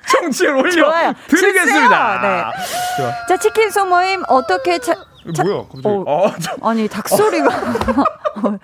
[0.07, 1.13] 청취율 올려.
[1.27, 2.21] 드리겠습니다.
[2.21, 2.43] 네.
[3.27, 4.95] 자 치킨 소모임 어떻게 차...
[5.33, 5.63] 자- 뭐야?
[5.71, 5.87] 갑자기.
[5.87, 6.03] 어.
[6.05, 7.49] 어, 저- 아니 닭소리가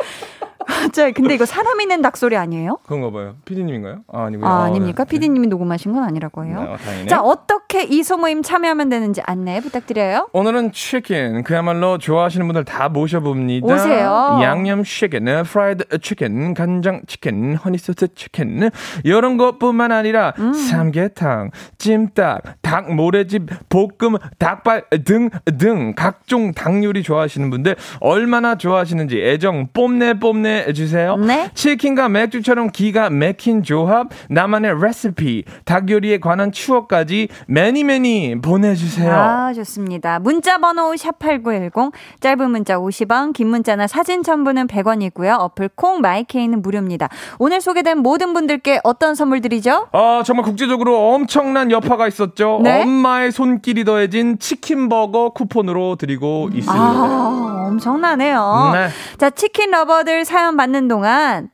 [0.83, 2.79] 갑자기 근데 이거 사람이 낸 닭소리 아니에요?
[2.85, 3.35] 그런가 봐요.
[3.45, 4.01] 피디님인가요?
[4.11, 4.47] 아, 아니고요.
[4.47, 5.03] 아, 어, 아닙니까?
[5.05, 5.09] 네.
[5.09, 6.77] 피디님이 녹음하신 건 아니라고 해요.
[6.85, 7.07] 네, 어.
[7.07, 10.29] 자 어떻게 이 소모임 참여하면 되는지 안내 부탁드려요.
[10.33, 13.73] 오늘은 치킨 그야말로 좋아하시는 분들 다 모셔봅니다.
[13.73, 14.39] 오세요.
[14.41, 18.69] 양념 치킨, 프라이드 치킨, 간장 치킨, honey소스 치킨
[19.03, 20.53] 이런 것뿐만 아니라 음.
[20.53, 29.21] 삼계탕, 찜닭, 닭 모래집, 볶음, 닭발 등 등 각종 닭 요리 좋아하시는 분들 얼마나 좋아하시는지
[29.21, 31.15] 애정 뽐내 뽐내 주세요.
[31.17, 31.49] 네.
[31.53, 39.13] 치킨과 맥주처럼 기가 막힌 조합, 나만의 레시피, 닭 요리에 관한 추억까지 many many 보내주세요.
[39.13, 40.19] 아, 좋습니다.
[40.19, 45.37] 문자 번호 샵8910 짧은 문자 50원, 긴 문자나 사진 첨부는 100원이고요.
[45.39, 47.09] 어플 콩 마이케이는 무료입니다.
[47.39, 49.87] 오늘 소개된 모든 분들께 어떤 선물 드리죠?
[49.91, 52.59] 아, 정말 국제적으로 엄청난 여파가 있었죠.
[52.63, 52.81] 네?
[52.81, 56.73] 엄마의 손길이 더해진 치킨버거 쿠폰으로 드리고 있습니다.
[56.73, 58.71] 아, 엄청나네요.
[58.73, 58.87] 네.
[59.17, 61.49] 자, 치킨 lover들 사연 받는 동안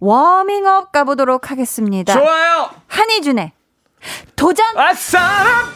[0.00, 2.12] 워밍업 가보도록 하겠습니다.
[2.12, 2.70] 좋아요.
[2.88, 3.52] 한희준의
[4.36, 4.64] 도전!
[4.76, 5.66] 아싸!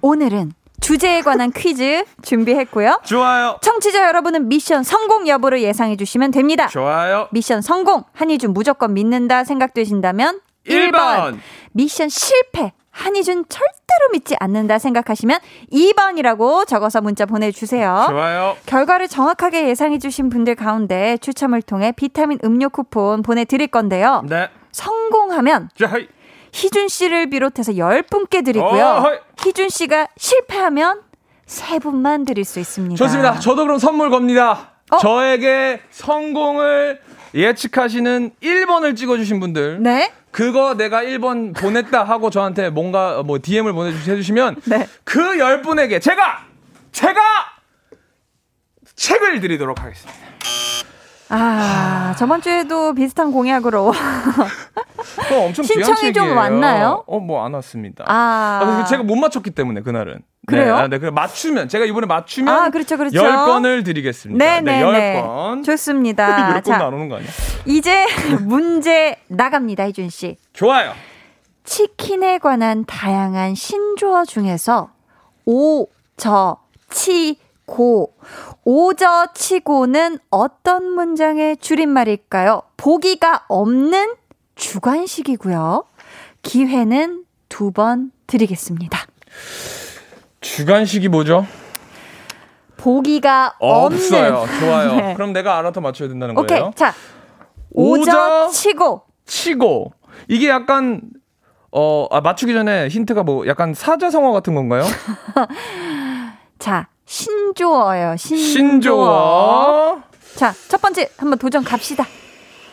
[0.00, 3.00] 오늘은 주제에 관한 퀴즈 준비했고요.
[3.04, 3.58] 좋아요.
[3.62, 6.66] 청취자 여러분은 미션 성공 여부를 예상해 주시면 됩니다.
[6.68, 7.28] 좋아요.
[7.32, 10.92] 미션 성공, 한희준 무조건 믿는다 생각되신다면 1번.
[10.92, 11.38] 1번.
[11.72, 15.40] 미션 실패, 한희준 절대로 믿지 않는다 생각하시면
[15.72, 18.06] 2번이라고 적어서 문자 보내주세요.
[18.08, 18.56] 좋아요.
[18.66, 24.22] 결과를 정확하게 예상해 주신 분들 가운데 추첨을 통해 비타민 음료 쿠폰 보내드릴 건데요.
[24.28, 24.48] 네.
[24.72, 26.06] 성공하면 자, 하이.
[26.52, 28.84] 희준 씨를 비롯해서 10분께 드리고요.
[28.84, 29.18] 어허이.
[29.44, 31.02] 희준 씨가 실패하면
[31.46, 32.94] 3분만 드릴 수 있습니다.
[32.96, 33.38] 좋습니다.
[33.40, 34.70] 저도 그럼 선물 겁니다.
[34.92, 34.98] 어?
[34.98, 37.00] 저에게 성공을
[37.34, 39.82] 예측하시는 1번을 찍어주신 분들.
[39.82, 40.12] 네.
[40.34, 44.88] 그거 내가 1번 보냈다 하고 저한테 뭔가 뭐 DM을 보내주시면 네.
[45.04, 46.40] 그 10분에게 제가
[46.90, 47.20] 제가
[48.96, 50.18] 책을 드리도록 하겠습니다.
[51.28, 53.92] 아, 저번 주에도 비슷한 공약으로.
[55.62, 56.36] 신청이 좀.
[56.36, 57.04] 왔나요?
[57.06, 58.04] 어, 뭐 안 왔습니다.
[58.08, 58.80] 아.
[58.82, 60.20] 아, 제가 못 맞췄기 때문에 그날은.
[60.46, 60.76] 그래요?
[60.76, 63.18] 네, 아, 네, 그래 맞추면 제가 이번에 맞추면 아, 그렇죠, 그렇죠.
[63.22, 64.44] 10건을 드리겠습니다.
[64.44, 65.22] 네, 네, 네.
[65.22, 65.64] 10건.
[65.64, 66.54] 좋습니다.
[66.60, 67.28] 10건 자, 나누는 거 아니야?
[67.66, 68.06] 이제
[68.42, 70.36] 문제 나갑니다, 희준 씨.
[70.52, 70.92] 좋아요.
[71.64, 74.90] 치킨에 관한 다양한 신조어 중에서
[75.46, 76.58] 오, 저,
[76.90, 78.14] 치, 고.
[78.64, 82.62] 오저 치고는 어떤 문장의 줄임말일까요?
[82.76, 84.14] 보기가 없는
[84.54, 85.84] 주관식이고요.
[86.42, 88.98] 기회는 두 번 드리겠습니다.
[90.44, 91.46] 주간식이 뭐죠?
[92.76, 93.96] 보기가 없는.
[93.98, 94.44] 없어요.
[94.60, 94.94] 좋아요.
[94.96, 95.14] 네.
[95.14, 96.58] 그럼 내가 알아서 맞춰야 된다는 오케이.
[96.58, 96.72] 거예요.
[96.76, 96.92] 자.
[97.70, 99.02] 오저 치고.
[99.26, 99.92] 치고
[100.28, 101.00] 이게 약간
[101.72, 104.84] 어 아, 맞추기 전에 힌트가 뭐 약간 사자성어 같은 건가요?
[106.58, 108.16] 자, 신조어예요.
[108.16, 108.44] 신조어.
[108.46, 110.02] 신조어.
[110.36, 112.06] 자, 첫 번째 한번 도전 갑시다.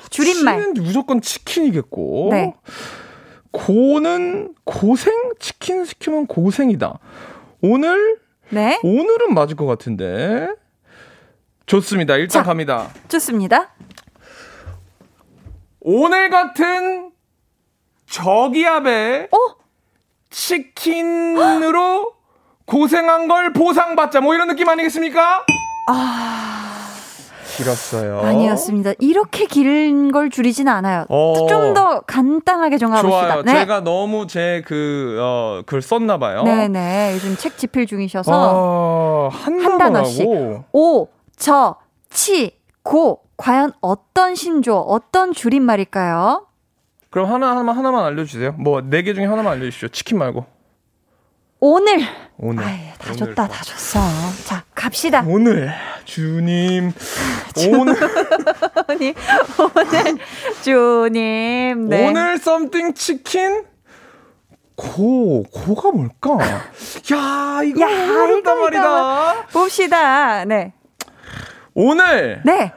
[0.10, 0.60] 줄임말.
[0.60, 2.29] 치는 무조건 치킨이겠고.
[2.31, 2.53] 네.
[3.51, 5.13] 고는 고생?
[5.39, 6.99] 치킨 시키면 고생이다.
[7.62, 8.19] 오늘
[8.50, 8.80] 네.
[8.84, 10.50] 오늘은 맞을 것 같은데.
[11.65, 12.15] 좋습니다.
[12.17, 12.43] 일단 자.
[12.43, 12.89] 갑니다.
[13.08, 13.69] 좋습니다.
[15.80, 17.12] 오늘 같은
[18.08, 19.38] 저기압에 어?
[20.30, 22.13] 치킨으로
[22.65, 25.45] 고생한 걸 보상받자 뭐 이런 느낌 아니겠습니까?
[27.63, 28.19] 길었어요.
[28.21, 28.93] 아니었습니다.
[29.00, 31.06] 이렇게 긴 걸 줄이진 않아요.
[31.10, 31.34] 어.
[31.47, 33.28] 좀더 간단하게 정해봅시다.
[33.28, 33.41] 좋아요.
[33.43, 33.54] 네.
[33.54, 36.43] 제가 너무 제 그, 어, 글 썼나 봐요.
[36.43, 37.13] 네네.
[37.15, 38.32] 요즘 책 집필 중이셔서.
[38.34, 40.28] 어, 한, 한 단어씩.
[40.74, 41.76] 오, 저,
[42.10, 43.21] 치, 고.
[43.38, 46.45] 과연 어떤 신조어, 어떤 줄임말일까요?
[47.10, 48.52] 그럼 하나, 하나만, 하나만 알려주세요.
[48.60, 49.88] 뭐, 네 개 중에 하나만 알려주시죠.
[49.89, 50.45] 치킨 말고.
[51.60, 52.02] 오늘.
[52.38, 52.63] 오늘.
[52.63, 53.47] 아이, 다 오늘 줬다.
[53.47, 54.00] 다 줬어.
[54.45, 55.24] 자, 갑시다.
[55.28, 55.72] 오늘,
[56.06, 56.91] 주님.
[57.70, 57.96] 오늘,
[58.89, 60.17] 오늘,
[60.63, 61.88] 주님.
[61.88, 62.10] 네.
[62.10, 63.63] 오늘 썸띵 치킨?
[64.76, 66.39] 고, 고가 뭘까?
[67.13, 69.46] 야, 이거 이거, 말이다.
[69.54, 70.46] 봅시다.
[70.46, 70.74] 네.
[71.76, 72.74] 오늘, 네.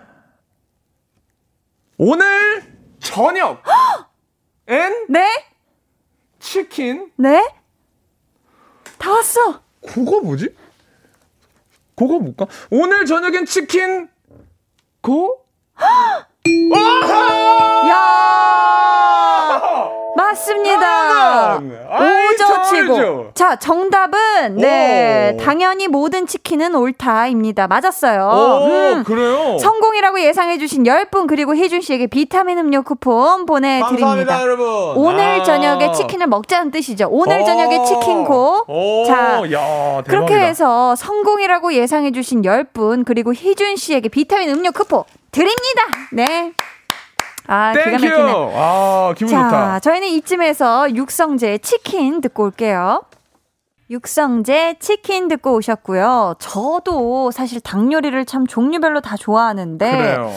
[1.97, 2.65] 오늘
[3.01, 3.63] 저녁.
[4.69, 5.27] 엔 네.
[6.39, 7.11] 치킨.
[7.17, 7.51] 네.
[8.99, 9.63] 다 왔어.
[9.81, 10.55] 고가 뭐지?
[11.95, 12.47] 고가 뭘까?
[12.71, 14.09] 오늘 저녁엔 치킨
[15.01, 15.45] 고?
[17.89, 17.95] 야
[20.17, 21.61] 맞습니다.
[22.31, 23.31] 오저치고.
[23.35, 25.43] 자, 정답은 네, 오.
[25.43, 27.67] 당연히 모든 치킨은 옳다입니다.
[27.67, 28.23] 맞았어요.
[28.33, 29.05] 오, 음.
[29.05, 29.59] 그래요?
[29.59, 34.07] 성공이라고 예상해 주신 10분, 그리고 혜준 씨에게 비타민 음료 쿠폰 보내 드립니다.
[34.07, 34.67] 감사합니다, 여러분.
[34.97, 35.43] 오늘 아.
[35.43, 37.09] 저녁에 치킨을 먹자는 뜻이죠.
[37.11, 37.45] 오늘 오.
[37.45, 38.65] 저녁에 치킨 go.
[38.69, 40.03] 오, 자, 야.
[40.07, 45.83] 그렇게 해서 성공이라고 예상해 주신 10분, 그리고 희준 씨에게 비타민 음료 쿠폰 드립니다.
[46.13, 46.53] 네.
[47.47, 48.07] 아, 기가 thank you.
[48.07, 48.53] 막히네.
[48.57, 49.81] 아, 기분 자, 좋다.
[49.81, 53.03] 저희는 이쯤에서 육성재 치킨 듣고 올게요.
[53.91, 56.37] 육성재 치킨 듣고 오셨고요.
[56.39, 60.33] 저도 사실 닭 요리를 참 종류별로 다 좋아하는데 그래요.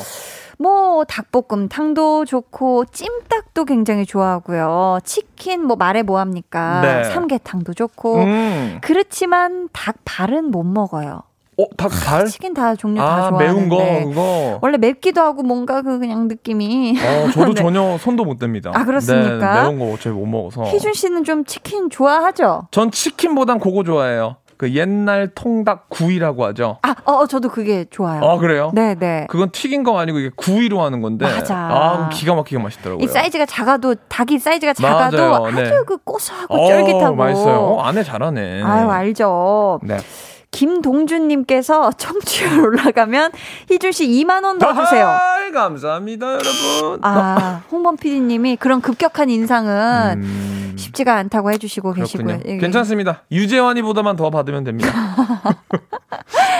[0.59, 4.99] 뭐 닭볶음탕도 좋고 찜닭도 굉장히 좋아하고요.
[5.03, 6.81] 치킨 뭐 말해 뭐 합니까?
[6.81, 7.03] 네.
[7.05, 8.79] 삼계탕도 좋고 음.
[8.81, 11.21] 그렇지만 닭 발은 못 먹어요.
[11.59, 12.27] 어, 닭 살?
[12.27, 13.45] 치킨 다 종류 아, 다 좋아하는데.
[13.45, 14.59] 매운 거 그거.
[14.61, 16.95] 원래 맵기도 하고 뭔가 그 그냥 느낌이.
[16.99, 17.61] 어, 저도 네.
[17.61, 18.75] 전혀 손도 못 댑니다.
[18.75, 19.55] 아, 그렇습니까?
[19.55, 20.63] 네, 매운 거 어차피 못 먹어서.
[20.65, 22.67] 희준 씨는 좀 치킨 좋아하죠?
[22.71, 24.35] 전 치킨보단 그거 좋아해요.
[24.57, 26.79] 그 옛날 통닭 구이라고 하죠.
[26.81, 28.23] 아, 어, 어, 저도 그게 좋아요.
[28.23, 28.71] 아, 그래요?
[28.73, 29.25] 네, 네.
[29.29, 31.25] 그건 튀긴 거 아니고 이게 구이로 하는 건데.
[31.25, 31.55] 맞아.
[31.55, 33.03] 아, 기가 막히게 맛있더라고요.
[33.03, 35.45] 이 사이즈가 작아도 닭이 사이즈가 작아도 맞아요.
[35.45, 35.71] 아주 네.
[35.85, 37.55] 그 고소하고 어, 쫄깃하고 맛있어요.
[37.59, 38.63] 어, 안에 잘하네.
[38.63, 39.79] 아유 알죠.
[39.83, 39.97] 네.
[40.51, 43.31] 김동준님께서 청취율 올라가면
[43.69, 45.05] 희준 씨 2만 원 더 주세요.
[45.07, 46.99] 아하이, 감사합니다, 여러분.
[47.03, 52.27] 아 홍범 PD님이 그런 급격한 인상은 음, 쉽지가 않다고 해주시고 그렇군요.
[52.37, 52.53] 계시고요.
[52.55, 52.57] 예.
[52.57, 53.23] 괜찮습니다.
[53.31, 54.91] 유재환이보다만 더 받으면 됩니다.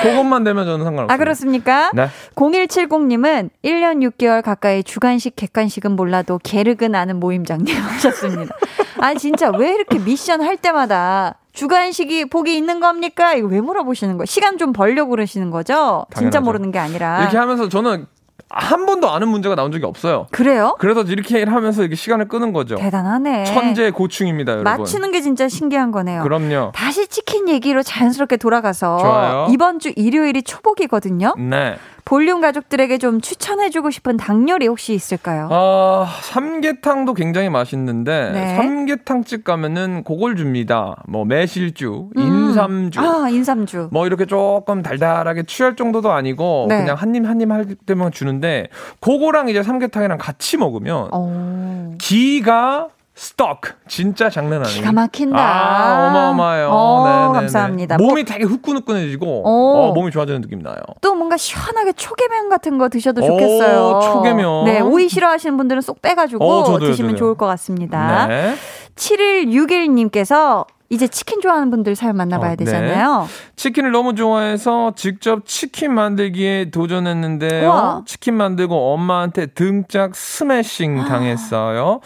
[0.04, 1.14] 그것만 되면 저는 상관없어요.
[1.14, 1.92] 아 그렇습니까?
[1.94, 2.08] 네.
[2.36, 8.56] 0170님은 1년 6개월 가까이 주간식 객관식은 몰라도 게르근 아는 모임장님 하셨습니다.
[9.00, 13.34] 아 진짜 왜 이렇게 미션 할 때마다 주간식이 복이 있는 겁니까?
[13.34, 14.26] 이거 왜 물어보시는 거예요?
[14.26, 16.06] 시간 좀 벌려고 그러시는 거죠?
[16.14, 16.42] 진짜 당연하죠.
[16.42, 17.22] 모르는 게 아니라.
[17.22, 18.06] 이렇게 하면서 저는
[18.50, 20.28] 한 번도 아는 문제가 나온 적이 없어요.
[20.32, 20.76] 그래요?
[20.80, 22.76] 그래서 이렇게 하면서 이렇게 시간을 끄는 거죠.
[22.76, 23.44] 대단하네.
[23.46, 24.72] 천재 고충입니다, 여러분.
[24.72, 26.22] 맞추는 게 진짜 신기한 거네요.
[26.24, 26.72] 그럼요.
[26.74, 29.48] 다시 치킨 얘기로 자연스럽게 돌아가서 좋아요.
[29.50, 31.34] 이번 주 일요일이 초복이거든요.
[31.38, 31.76] 네.
[32.08, 35.50] 볼륨 가족들에게 좀 추천해주고 싶은 닭 요리 혹시 있을까요?
[35.52, 38.56] 아, 삼계탕도 굉장히 맛있는데 네.
[38.56, 41.04] 삼계탕집 가면은 그걸 줍니다.
[41.10, 42.22] 뭐 매실주, 음.
[42.22, 43.02] 인삼주.
[43.02, 43.90] 아 인삼주.
[43.92, 46.78] 뭐 이렇게 조금 달달하게 취할 정도도 아니고 네.
[46.78, 48.70] 그냥 한 입 한 입 할 때만 주는데
[49.02, 51.92] 그거랑 이제 삼계탕이랑 같이 먹으면 어.
[52.00, 52.88] 기가
[53.20, 54.78] 스톡 진짜 장난 아니에요.
[54.78, 55.40] 기가 막힌다.
[55.40, 56.70] 아, 어마어마해요.
[56.70, 57.34] 어, 네네네.
[57.34, 57.98] 감사합니다.
[57.98, 59.90] 뭐 몸이 되게 후끈후끈해지고 오.
[59.90, 60.76] 어, 몸이 좋아지는 느낌 나요.
[61.02, 63.98] 또 뭔가 시원하게 초계면 같은 거 드셔도 좋겠어요.
[63.98, 64.66] 오, 초계면.
[64.66, 67.18] 네, 오이 싫어하시는 분들은 쏙 빼가지고 어, 저도요, 드시면 저도요.
[67.18, 68.28] 좋을 것 같습니다.
[68.28, 68.54] 네.
[68.96, 72.64] 7161님께서 이제 치킨 좋아하는 분들 사연 만나봐야 어, 네.
[72.66, 73.28] 되잖아요.
[73.56, 77.68] 치킨을 너무 좋아해서 직접 치킨 만들기에 도전했는데요.
[77.68, 78.02] 우와.
[78.06, 82.00] 치킨 만들고 엄마한테 등짝 스매싱 당했어요.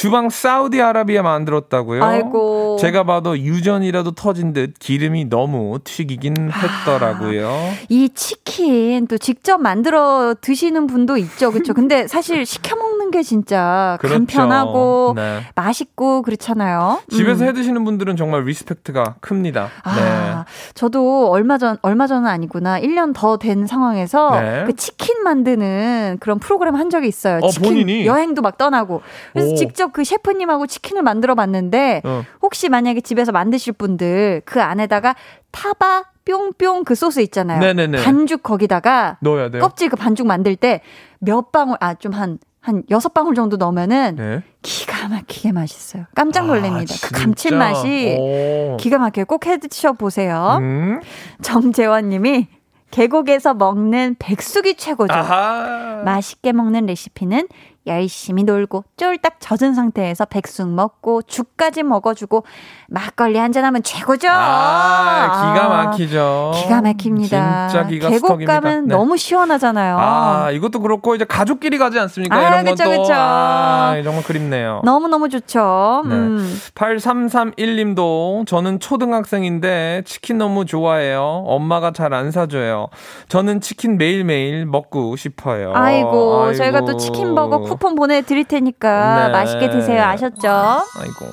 [0.00, 2.02] 주방 사우디아라비아 만들었다고요.
[2.02, 2.78] 아이고.
[2.80, 7.50] 제가 봐도 유전이라도 터진 듯 기름이 너무 튀기긴 했더라고요.
[7.90, 11.50] 이 치킨 또 직접 만들어 드시는 분도 있죠.
[11.52, 11.74] 그렇죠.
[11.74, 14.14] 근데 사실 시켜 먹는 게 진짜 그렇죠.
[14.16, 15.40] 간편하고 네.
[15.54, 17.02] 맛있고 그렇잖아요.
[17.10, 17.48] 집에서 음.
[17.48, 19.68] 해 드시는 분들은 정말 respect가 큽니다.
[19.82, 20.52] 아, 네.
[20.72, 22.80] 저도 얼마 전, 얼마 전은 아니구나.
[22.80, 24.64] 1년 더 된 상황에서 네.
[24.66, 27.40] 그 치킨 만드는 그런 프로그램 한 적이 있어요.
[27.42, 28.06] 어, 치킨 본인이?
[28.06, 29.02] 여행도 막 떠나고.
[29.34, 29.54] 그래서 오.
[29.56, 32.24] 직접 그 셰프님하고 치킨을 만들어 봤는데 어.
[32.42, 35.14] 혹시 만약에 집에서 만드실 분들 그 안에다가
[35.50, 37.60] 타바 뿅뿅 그 소스 있잖아요.
[37.60, 38.02] 네네네.
[38.02, 39.60] 반죽 거기다가 넣어야 돼요.
[39.62, 40.80] 껍질 그 반죽 만들 때
[41.22, 44.42] 몇 방울, 아, 좀 한, 한 여섯 방울 정도 넣으면은 네.
[44.62, 46.04] 기가 막히게 맛있어요.
[46.14, 46.94] 깜짝 놀랍니다.
[46.94, 47.20] 아, 그?
[47.20, 48.76] 감칠맛이 오.
[48.78, 49.26] 기가 막혀요.
[49.26, 50.56] 꼭 해 드셔 보세요.
[50.60, 51.00] 음.
[51.42, 52.48] 정재원 님이
[52.90, 55.12] 계곡에서 먹는 백숙이 최고죠.
[55.12, 56.02] 아하.
[56.04, 57.48] 맛있게 먹는 레시피는
[57.86, 62.44] 열심히 놀고 쫄딱 젖은 상태에서 백숙 먹고 죽까지 먹어주고
[62.88, 64.28] 막걸리 한잔하면 최고죠.
[64.30, 66.52] 아, 기가 막히죠.
[66.56, 67.68] 기가 막힙니다.
[67.68, 68.60] 진짜 기가 계곡 스톡입니다.
[68.60, 68.94] 가면 네.
[68.94, 72.36] 너님시원하잖아요 아, 이것도 그렇고 이제 가족끼리 가지 않습니까?
[72.36, 73.12] 아, 이런 그쵸, 것도 그쵸.
[73.14, 74.82] 아, 정말 그립네요.
[74.84, 76.02] 너무너무 좋죠.
[76.06, 76.14] 네.
[76.14, 76.60] 음.
[76.74, 81.44] 8331님도 저는 초등학생인데 치킨 너무 좋아해요.
[81.46, 82.88] 엄마가 잘 안 사줘요.
[83.28, 85.72] 저는 치킨 매일매일 먹고 싶어요.
[85.76, 86.90] 아이고, 저희가 아이고.
[86.90, 89.32] 또 치킨 버거 쿠폰 보내드릴 테니까 네.
[89.32, 90.04] 맛있게 드세요.
[90.04, 90.48] 아셨죠?
[90.48, 91.26] 아이고.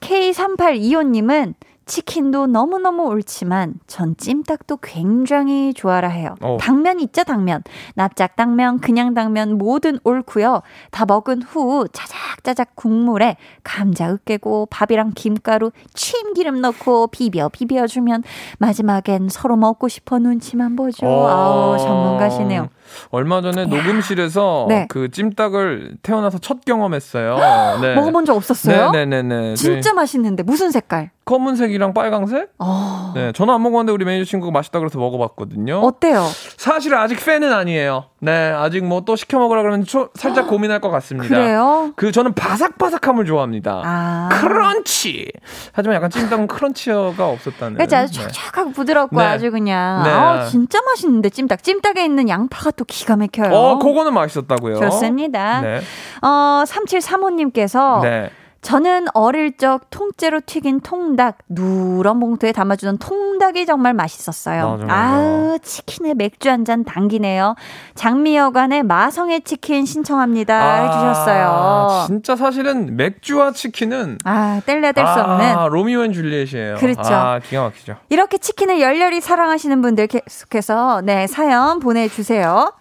[0.00, 1.54] K3825님은
[1.86, 6.34] 치킨도 너무너무 옳지만 전 찜닭도 굉장히 좋아라 해요.
[6.40, 6.56] 어.
[6.60, 7.62] 당면 있죠, 당면.
[7.94, 10.62] 납작 당면, 그냥 당면 뭐든 옳고요.
[10.90, 18.22] 다 먹은 후 짜작짜작 국물에 감자 으깨고 밥이랑 김가루, 참기름 넣고 비벼 비벼 주면
[18.58, 21.06] 마지막엔 서로 먹고 싶어 눈치만 보죠.
[21.06, 21.28] 어.
[21.28, 22.68] 아우, 전문가시네요.
[23.10, 24.86] 얼마 전에 녹음실에서 네.
[24.88, 27.80] 그 찜닭을 태어나서 첫 경험했어요.
[27.80, 27.94] 네.
[27.96, 28.90] 먹어본 적 없었어요?
[28.90, 29.54] 네네네네.
[29.56, 31.10] 진짜 맛있는데 무슨 색깔?
[31.24, 32.50] 검은색이랑 빨강색?
[32.58, 33.12] 어.
[33.14, 35.78] 네, 저는 안 먹어봤는데 우리 매니저 친구가 맛있다 그래서 먹어봤거든요.
[35.80, 36.22] 어때요?
[36.58, 38.04] 사실 아직 팬은 아니에요.
[38.20, 41.28] 네, 아직 뭐 또 시켜 먹으라 그러면 초- 살짝 고민할 것 같습니다.
[41.34, 41.92] 그래요?
[41.96, 43.82] 그 저는 바삭바삭함을 좋아합니다.
[43.84, 44.28] 아.
[44.32, 45.30] crunchy.
[45.72, 47.74] 하지만 약간 찜닭은 크런치가 없었다는.
[47.76, 48.26] 그렇지 아주 네.
[48.28, 49.24] 촉촉하고 부드럽고 네.
[49.24, 50.10] 아주 그냥 네.
[50.10, 53.52] 아 진짜 맛있는데 찜닭 찜닭에 있는 양파가 또 기가 막혀요.
[53.54, 54.76] 어, 그거는 맛있었다고요.
[54.80, 55.60] 좋습니다.
[55.60, 55.80] 네.
[56.22, 58.30] 어 3735님께서 네.
[58.64, 64.70] 저는 어릴 적 통째로 튀긴 통닭 누런 봉투에 담아주던 통닭이 정말 맛있었어요.
[64.78, 65.18] 맞아, 맞아.
[65.20, 67.56] 우 치킨에 맥주 한 잔 당기네요.
[67.94, 70.84] 장미여관의 마성의 치킨 신청합니다.
[70.86, 71.46] 해주셨어요.
[71.46, 75.68] 아, 진짜 사실은 맥주와 치킨은 아, 뗄래야 뗄수 아, 없는.
[75.70, 76.76] Romeo and Juliet이에요.
[76.76, 77.02] 그렇죠.
[77.14, 77.96] 아, 기가 막히죠.
[78.08, 82.72] 이렇게 치킨을 열렬히 사랑하시는 분들 계속해서 네, 사연 보내주세요.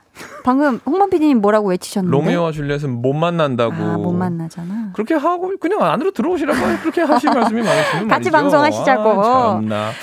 [0.44, 2.16] 방금 홍만 PD님 뭐라고 외치셨는데?
[2.16, 3.74] 로미오와 줄리엣은 못 만난다고.
[3.74, 4.92] 아, 못 만나잖아.
[4.94, 8.32] 그렇게 하고 그냥 안으로 들어오시라고 그렇게 하실 말씀이 많으시면 같이 말이죠.
[8.32, 9.24] 방송하시자고.
[9.24, 9.62] 아.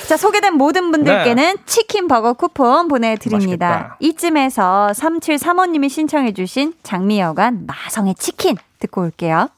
[0.08, 3.68] 자, 소개된 모든 분들께는 치킨 버거 쿠폰 보내 드립니다.
[3.68, 3.74] 네.
[3.74, 3.96] 맛있겠다.
[4.00, 9.48] 이쯤에서 3735님이 신청해 주신 장미여관 마성의 치킨 듣고 올게요.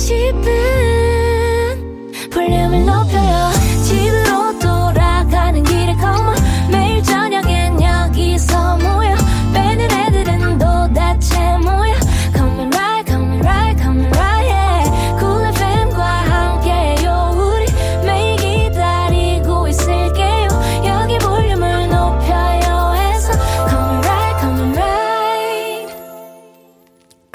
[0.00, 0.69] 싶은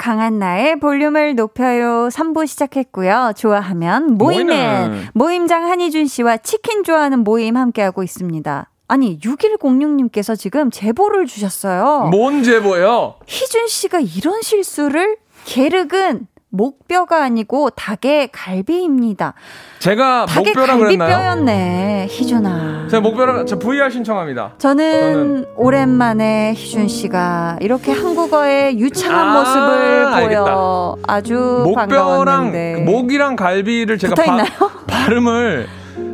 [0.06, 3.32] 강한 나의 볼륨을 높여요 3부 시작했고요.
[3.36, 5.08] 좋아하면 모이는.
[5.14, 8.70] 모임장 한희준 씨와 치킨 좋아하는 모임 함께하고 있습니다.
[8.86, 12.08] 아니 6106님께서 지금 제보를 주셨어요.
[12.12, 13.16] 뭔 제보요?
[13.26, 19.34] 희준 씨가 이런 실수를 게륵은 목뼈가 아니고 닭의 갈비입니다.
[19.78, 21.08] 제가 닭의 목뼈라 그랬나요?
[21.10, 22.88] 갈비뼈였네, 희준아.
[22.90, 24.54] 제가 목뼈라 저 VR 신청합니다.
[24.58, 30.44] 저는, 저는- 오랜만에 희준 씨가 이렇게 한국어의 유창한 아, 모습을 알겠다.
[30.44, 31.34] 보여 아주
[31.64, 34.46] 목뼈랑 반가웠는데 목이랑 갈비를 제가 붙어있나요?
[34.86, 35.66] 발음을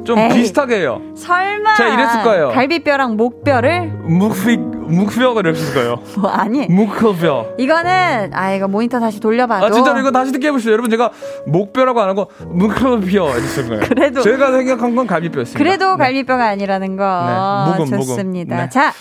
[0.05, 0.28] 좀 에이.
[0.30, 1.00] 비슷하게 해요.
[1.16, 2.48] 설마 제가 이랬을 거예요.
[2.50, 6.03] 갈비뼈랑 목뼈를 묵비 묵뼈가 이랬을 거예요.
[6.18, 7.55] 뭐 아니 묵뼈.
[7.59, 10.72] 이거는 아 이거 모니터 다시 돌려봐도 아 진짜로 이거 다시 듣게 해보시죠.
[10.72, 11.11] 여러분 제가
[11.46, 12.98] 목뼈라고 안 하고 묵뼈
[13.38, 13.80] 이랬을 거예요.
[13.88, 15.59] 그래도- 제가 생각한 건 갈비뼈였습니다.
[15.59, 16.05] 그래도 네.
[16.05, 17.98] 갈비뼈가 아니라는 거 네, 묵음.
[18.00, 18.57] 좋습니다.
[18.57, 18.68] 네.
[18.68, 18.92] 자,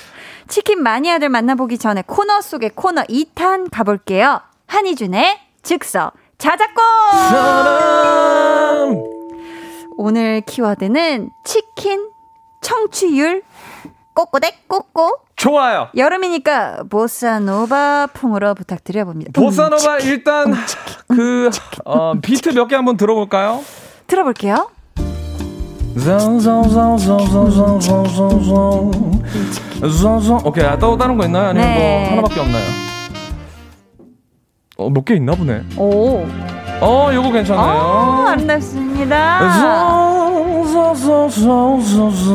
[0.48, 4.42] 치킨 마니아들 만나보기 전에 코너 속의 코너 2탄 가볼게요.
[4.68, 6.84] 한희준의 즉석 자작곡!
[7.30, 9.11] 사람
[9.98, 12.10] 오늘 키워드는 치킨
[12.62, 13.44] 청취율
[14.14, 15.88] 꼬꼬댁 꼬꼬 좋아요.
[15.96, 19.32] 여름이니까 보사노바 풍으로 부탁드려봅니다.
[19.32, 20.54] 음, 보사노바 일단
[21.08, 21.50] 그
[21.86, 23.64] 어, 비트 몇 개 한번 들어볼까요?
[24.08, 24.70] 들어볼게요.
[30.46, 31.50] 오케이 아, 또 다른 거 있나요?
[31.50, 32.00] 아니면 네.
[32.00, 32.64] 뭐 하나밖에 없나요?
[34.78, 35.64] 어, 몇 개 있나 보네.
[35.78, 36.26] 오,
[36.82, 38.28] 어, 요거 아, 괜찮아요.
[38.28, 39.40] 아름답습니다.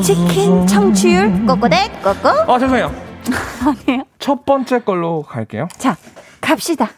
[0.03, 2.29] 치킨 청취율 꼬꼬댁 꼬꼬.
[2.29, 2.93] 아, 죄송해요.
[3.67, 4.05] 아니에요.
[4.21, 5.67] 첫 번째 걸로 갈게요.
[5.79, 5.97] 자,
[6.41, 6.89] 갑시다.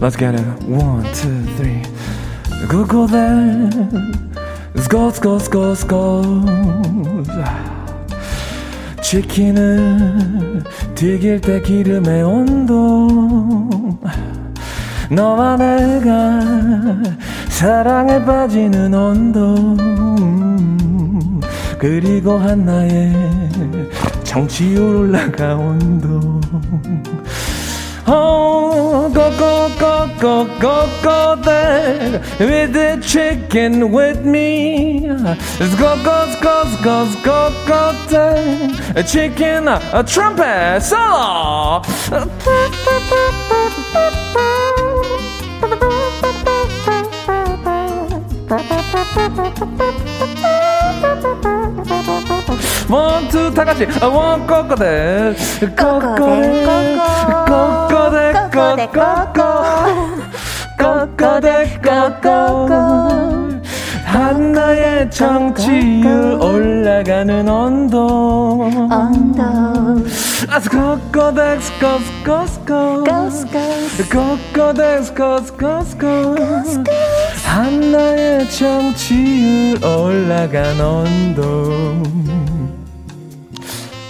[0.00, 0.44] Let's get it.
[0.68, 1.82] One, two, three.
[4.78, 6.46] Scores, scores, scores, scores.
[9.02, 10.62] 치킨을
[10.94, 13.08] 튀길 때 기름의 온도.
[15.10, 16.40] 너와 내가
[17.48, 19.54] 사랑에 빠지는 온도.
[21.78, 23.14] 그리고 한나의
[24.24, 26.40] 정치율 올라가 온도.
[28.08, 35.07] Oh, go, go, go, go, go, go there with the chicken with me.
[35.09, 38.69] Let's go, go, go, go, go, go there.
[38.95, 41.81] A chicken, a trumpet solo.
[52.89, 53.85] One, two, 다 같이.
[54.03, 55.33] One, go, go there.
[55.75, 56.97] Go, go there.
[57.47, 58.24] Go, go there.
[58.56, 58.74] Go,
[59.34, 59.76] go.
[64.04, 68.70] 한나의 정치율 올라가는 온도.
[68.90, 69.12] 아.
[70.70, 71.34] Go, go
[74.72, 75.02] there.
[75.14, 76.34] Go, go, go.
[77.44, 82.55] 한나의 정치율 올라간 온도.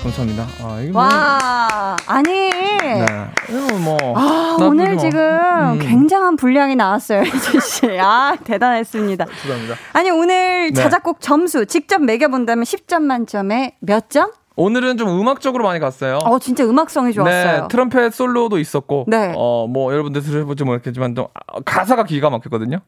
[0.07, 0.46] 감사합니다.
[0.61, 1.02] 아, 이거 뭐.
[1.02, 2.30] 와, 아니.
[2.30, 3.07] 네.
[3.48, 3.96] 이거 뭐.
[4.16, 5.02] 아, 오늘 뭐.
[5.02, 5.78] 지금 음.
[5.80, 7.98] 굉장한 분량이 나왔어요, 혜진 씨.
[7.98, 9.26] 아, 대단했습니다.
[9.42, 9.74] 죄송합니다.
[9.92, 10.72] 아니, 오늘 네.
[10.72, 14.30] 자작곡 점수 직접 매겨본다면 10점 만점에 몇 점?
[14.57, 16.16] 오늘은 좀 음악적으로 많이 갔어요.
[16.24, 17.62] 어, 진짜 음악성이 좋았어요.
[17.62, 19.32] 네, 트럼펫 솔로도 있었고, 네.
[19.36, 22.80] 어, 뭐, 여러분들 들어볼지 모르겠지만, 또, 아, 가사가 기가 막혔거든요.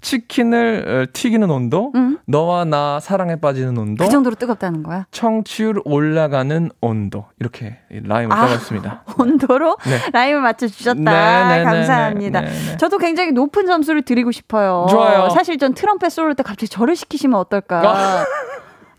[0.00, 2.18] 치킨을 어, 튀기는 온도, 음.
[2.26, 5.06] 너와 나 사랑에 빠지는 온도, 그 정도로 뜨겁다는 거야.
[5.10, 7.26] 청취율 올라가는 온도.
[7.38, 8.46] 이렇게 라임을 아.
[8.46, 9.04] 따봤습니다.
[9.18, 9.98] 온도로 네.
[10.12, 11.00] 라임을 맞춰주셨다.
[11.00, 12.40] 네, 네, 감사합니다.
[12.40, 12.76] 네, 네, 네.
[12.78, 14.86] 저도 굉장히 높은 점수를 드리고 싶어요.
[14.88, 15.28] 좋아요.
[15.30, 17.82] 사실 전 트럼펫 솔로 때 갑자기 저를 시키시면 어떨까.
[17.84, 18.24] 아.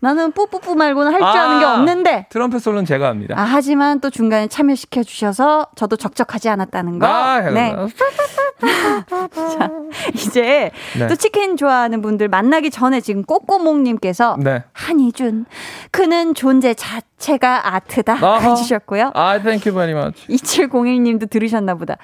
[0.02, 1.74] 나는 뿌뿌뿌 말고는 할 줄 아 는 게 아.
[1.74, 2.26] 없는데.
[2.30, 3.34] 트럼펫 솔로는 제가 합니다.
[3.38, 7.06] 아, 하지만 또 중간에 참여시켜 주셔서 저도 적적하지 않았다는 거.
[7.06, 7.72] 아, 네.
[9.58, 9.70] 자,
[10.14, 11.06] 이제 네.
[11.08, 14.64] 또 치킨 좋아하는 분들 만나기 전에 지금 꼬꼬몽님께서 네.
[14.72, 15.46] 한이준
[15.90, 18.38] 그는 존재 자체가 아트다 아하.
[18.50, 19.12] 해주셨고요.
[19.14, 20.26] 아, thank you very much.
[20.28, 21.96] 2701님도 들으셨나 보다.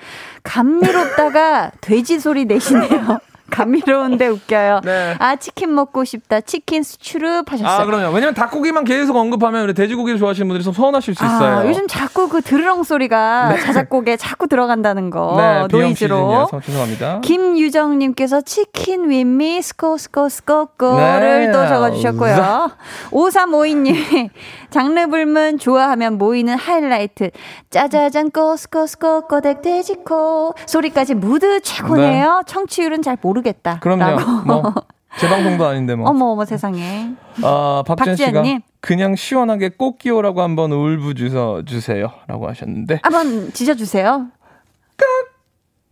[0.45, 3.19] 감미롭다가 돼지 소리 내시네요.
[3.51, 4.81] 감미로운데 웃겨요.
[4.85, 5.15] 네.
[5.19, 6.41] 아 치킨 먹고 싶다.
[6.41, 7.83] 치킨 수추릅 하셨어요.
[7.83, 8.15] 아, 그럼요.
[8.15, 11.59] 왜냐면 닭고기만 계속 언급하면 우리 돼지고기를 좋아하시는 분들이 좀 서운하실 수 있어요.
[11.59, 16.49] 아, 요즘 자꾸 그 드르렁 소리가 자작곡에 자꾸 들어간다는 거 네, 노이즈로.
[16.63, 17.21] 죄송합니다.
[17.23, 21.53] 김유정님께서 치킨 윈미 스코 스코 스코코를 네.
[21.53, 22.71] 또 적어주셨고요.
[23.11, 24.31] 5352님이
[24.71, 27.31] 장르 불문 좋아하면 모이는 하이라이트
[27.71, 32.43] 짜자잔 꼬스코 스코 꼬댁 돼지코 소리까지 무드 최고네요.
[32.47, 33.79] 청취율은 잘 모르 겠다.
[33.81, 34.21] 그럼요.
[34.47, 34.75] 뭐
[35.19, 36.09] 재방송도 아닌데 뭐.
[36.09, 37.11] 어머 어머 세상에.
[37.43, 38.61] 아, 박지현 씨가 박지현님.
[38.81, 43.01] 그냥 시원하게 꽃기호라고 한번 울부 주서 주세요라고 하셨는데.
[43.03, 44.29] 한번 지져주세요.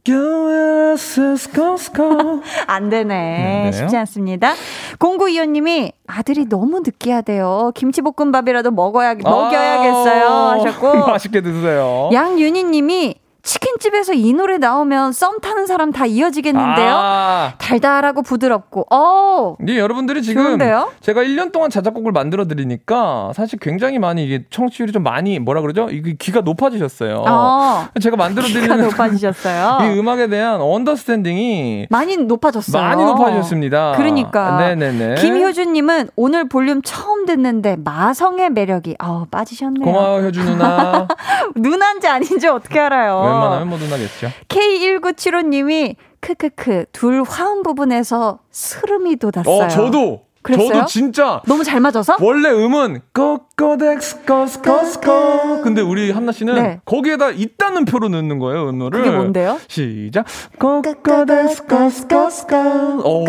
[2.66, 3.62] 안 되네.
[3.64, 4.52] 네, 쉽지 않습니다.
[4.98, 7.72] 0925님이 아들이 너무 느끼하대요.
[7.74, 10.26] 김치볶음밥이라도 먹어야, 먹여야겠어요.
[10.26, 10.88] 하셨고.
[10.88, 12.10] 아, 맛있게 드세요.
[12.12, 13.14] 양윤희님이
[13.46, 16.94] 치킨집에서 이 노래 나오면 썸 타는 사람 다 이어지겠는데요?
[16.94, 20.90] 아, 달달하고 부드럽고, 어 네, 여러분들이 지금 좋은데요?
[21.00, 25.88] 제가 1년 동안 자작곡을 만들어 드리니까 사실 굉장히 많이 이게 청취율이 좀 많이 뭐라 그러죠?
[25.90, 27.24] 이게 귀가 높아지셨어요.
[27.28, 27.86] 어.
[28.02, 29.78] 제가 만들어 드리는 높아지셨어요.
[29.94, 32.82] 이 음악에 대한 언더스탠딩이 많이 높아졌어요.
[32.82, 33.92] 많이 높아졌습니다.
[33.96, 34.56] 그러니까.
[34.58, 35.14] 네 네 네.
[35.14, 39.84] 김효준 님은 오늘 볼륨 처음 듣는데 마성의 매력이 아 빠지셨네요.
[39.84, 41.06] 고마워 효주 누나.
[41.54, 43.35] 누나인지 아닌지 어떻게 알아요?
[43.36, 44.30] 웬만하면 뭐 누나겠죠.
[44.48, 49.64] K1975님이 크크크 둘 화음 부분에서 스름이 돋았어요.
[49.64, 50.68] 어 저도 그랬어요?
[50.68, 52.16] 저도 진짜 너무 잘 맞아서?
[52.20, 56.80] 원래 음은 꺼꺼덱스꺼스꺼스꺼 근데 우리 한나 씨는 네.
[56.84, 59.58] 거기에다 있다는 표로 넣는 거예요 음노를 그게 뭔데요?
[59.68, 60.24] 시작
[60.58, 63.26] 꺼꺼덱스꺼스꺼스꺼 어우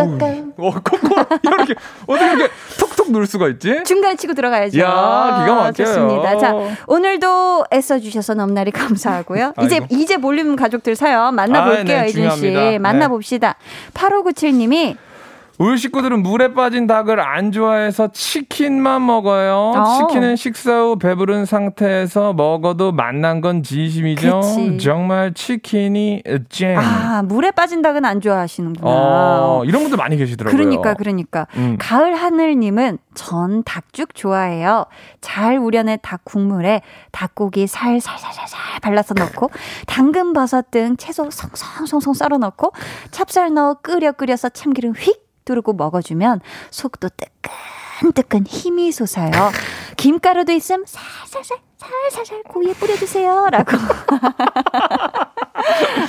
[0.58, 1.76] 어 꺼꺼 이렇게
[2.08, 3.84] 어떻게 이렇게 톡톡 넣을 수가 있지?
[3.86, 4.80] 중간에 치고 들어가야죠.
[4.80, 4.86] 야,
[5.44, 5.72] 기가 막혀요.
[5.72, 6.38] 좋습니다.
[6.38, 6.54] 자,
[6.88, 9.54] 오늘도 애써 주셔서 넘나리 감사하고요.
[9.64, 9.88] 이제, 아이고.
[9.92, 12.38] 이제 볼륨 가족들 사연 만나볼게요, 아, 네, 이준 씨.
[12.42, 12.80] 중요합니다.
[12.80, 13.56] 만나봅시다.
[13.94, 14.96] 8597님이
[15.60, 19.74] 우리 식구들은 물에 빠진 닭을 안 좋아해서 치킨만 먹어요.
[19.76, 19.98] 어.
[19.98, 24.42] 치킨은 식사 후 배부른 상태에서 먹어도 맛난 건 진심이죠.
[24.42, 24.78] 그치.
[24.78, 26.78] 정말 치킨이 잼.
[26.78, 28.88] 아, 물에 빠진 닭은 안 좋아하시는구나.
[28.88, 30.56] 어, 이런 분들 많이 계시더라고요.
[30.56, 31.48] 그러니까, 그러니까.
[31.56, 31.78] 음.
[31.80, 34.86] 가을 하늘님은 전 닭죽 좋아해요.
[35.22, 36.82] 잘 우려낸 닭 국물에
[37.12, 39.50] 닭고기 살살살살살 발라서 넣고
[39.88, 42.74] 당근 버섯 등 채소 송송송송 썰어 넣고
[43.10, 47.08] 찹쌀 넣어 끓여 끓여서 참기름 휙 두르고 먹어주면 속도
[48.02, 49.32] 뜨끈뜨끈 힘이 솟아요.
[49.96, 51.58] 김가루도 있음 살살살
[52.12, 53.48] 살살살 고기에 뿌려주세요.
[53.52, 53.78] 라고.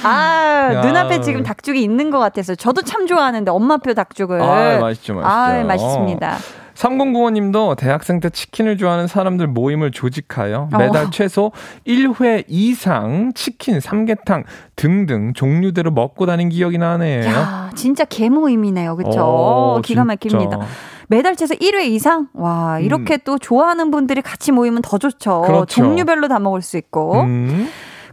[0.04, 0.80] 아, 야.
[0.82, 4.40] 눈앞에 지금 닭죽이 있는 것 같아서 저도 참 좋아하는데 엄마표 닭죽을.
[4.42, 5.28] 아, 맛있죠, 맛있죠.
[5.30, 6.36] 아, 맛있습니다.
[6.78, 10.78] 3095님도 대학생 때 치킨을 좋아하는 사람들 모임을 조직하여 어.
[10.78, 11.50] 매달 최소
[11.86, 14.44] 1회 이상 치킨, 삼계탕
[14.76, 17.24] 등등 종류대로 먹고 다닌 기억이 나네요.
[17.26, 18.96] 야, 진짜 개모임이네요.
[18.96, 19.20] 그쵸?
[19.20, 20.50] 오, 기가 막힙니다.
[20.50, 20.66] 진짜.
[21.08, 22.28] 매달 최소 1회 이상?
[22.34, 25.40] 와, 이렇게 또 좋아하는 분들이 같이 모이면 더 좋죠.
[25.40, 25.46] 음.
[25.46, 25.66] 그렇죠.
[25.66, 27.22] 종류별로 다 먹을 수 있고.
[27.22, 27.68] 음.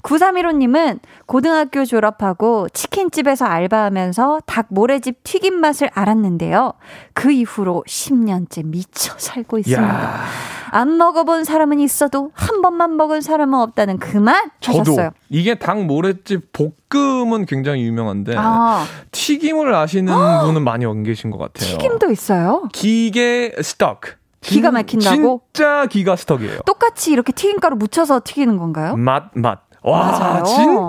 [0.06, 6.74] 9315님은 고등학교 졸업하고 치킨집에서 알바하면서 닭 모래집 튀김 맛을 알았는데요.
[7.14, 9.84] 그 이후로 10년째 미쳐 살고 있습니다.
[9.84, 10.26] 야.
[10.70, 15.12] 안 먹어본 사람은 있어도 한 번만 먹은 사람은 없다는 그말 저도 하셨어요.
[15.30, 21.78] 이게 닭 모래집 볶음은 굉장히 유명한데 아, 튀김을 아시는 분은 많이 안 계신 것 같아요.
[21.78, 22.70] 튀김도 있어요?
[22.74, 24.02] 기계 스톡.
[24.42, 25.42] 기가 막힌다고?
[25.54, 26.60] 진짜 기가 스톡이에요.
[26.66, 28.96] 똑같이 이렇게 튀김가루 묻혀서 튀기는 건가요?
[28.96, 29.65] 맛, 맛.
[29.86, 30.44] 와, 맞아요.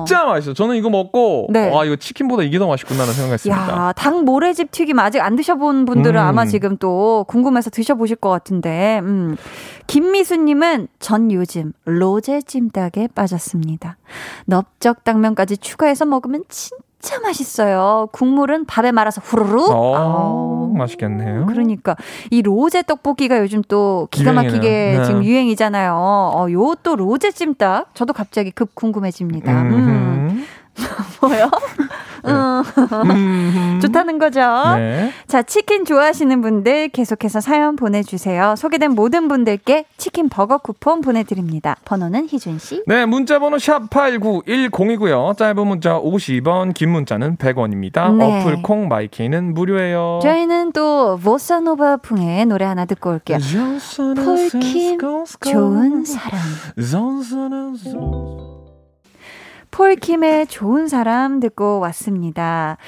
[0.07, 0.55] 진짜 맛있어.
[0.55, 1.71] 저는 이거 먹고, 네.
[1.71, 3.73] 와, 이거 치킨보다 이게 더 맛있구나라는 생각했습니다.
[3.73, 6.27] 야, 닭 모래집 튀김 아직 안 드셔본 분들은 음.
[6.27, 9.37] 아마 지금 또 궁금해서 드셔보실 것 같은데, 음.
[9.87, 13.99] 김미수님은 전 요즘 로제 찜닭에 빠졌습니다.
[14.47, 18.09] 넓적 당면까지 추가해서 먹으면 진짜 진짜 맛있어요.
[18.13, 19.71] 국물은 밥에 말아서 후루룩.
[19.71, 20.73] 어, 아우.
[20.77, 21.47] 맛있겠네요.
[21.47, 21.95] 그러니까
[22.31, 24.97] 이 로제 떡볶이가 요즘 또 기가 막히게.
[24.99, 25.05] 네.
[25.05, 25.95] 지금 유행이잖아요.
[25.95, 29.51] 어, 요 또 로제 찜닭 저도 갑자기 급 궁금해집니다.
[29.63, 29.73] 음.
[29.73, 30.45] 음.
[31.23, 31.49] 뭐요?
[32.27, 32.63] 음.
[33.11, 33.79] 음.
[33.83, 34.41] 좋다는 거죠.
[34.77, 35.13] 네.
[35.27, 38.55] 자, 치킨 좋아하시는 분들 계속해서 사연 보내주세요.
[38.57, 41.77] 소개된 모든 분들께 치킨 버거 쿠폰 보내드립니다.
[41.85, 42.83] 번호는 희준 씨.
[42.87, 45.37] 네, 문자 번호 샵 8910이고요.
[45.37, 48.15] 짧은 문자 50원, 긴 문자는 100원입니다.
[48.15, 48.43] 네.
[48.43, 50.21] 어플 콩 마이케이는 무료예요.
[50.23, 53.39] 저희는 또 보사노바 풍의 노래 하나 듣고 올게요.
[54.15, 54.99] 폴킴
[55.41, 56.41] 좋은 사람.
[59.77, 62.79] 폴킴의 좋은 사람 듣고 왔습니다.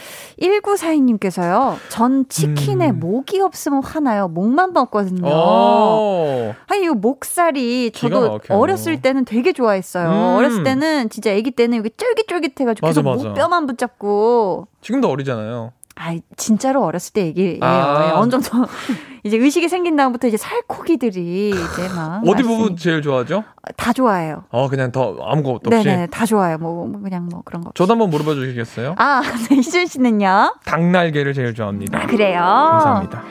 [0.41, 1.77] 1942님께서요.
[1.91, 2.99] 전 치킨에 음.
[2.99, 4.27] 목이 없으면 화나요.
[4.29, 5.29] 목만 먹거든요.
[5.29, 6.55] 오.
[6.67, 8.41] 아니, 이 목살이 저도.
[8.49, 10.09] 어렸을 때는 되게 좋아했어요.
[10.09, 10.37] 음.
[10.39, 13.29] 어렸을 때는 진짜 아기 때는 이게 쫄깃쫄깃해가지고 맞아, 계속 맞아.
[13.29, 15.73] 목뼈만 붙잡고 지금도 어리잖아요.
[16.01, 17.59] 아 진짜로 어렸을 때 얘기예요.
[17.61, 18.07] 아.
[18.07, 18.49] 예, 어느 정도
[19.25, 23.43] 이제 의식이 생긴 다음부터 이제 살코기들이 이제 막 어디 부분 제일 좋아하죠?
[23.77, 24.45] 다 좋아해요.
[24.51, 25.85] 어, 그냥 더 아무것도 없이.
[25.85, 26.57] 네네 다 좋아요.
[26.59, 27.73] 뭐, 뭐 그냥 뭐 그런 거.
[27.75, 28.95] 저도 한번 물어봐 주시겠어요?
[28.97, 30.55] 아 네, 희준 씨는요?
[30.65, 31.99] 닭날개를 제일 좋아합니다.
[31.99, 32.39] 아, 그래요.
[32.41, 33.25] 감사합니다.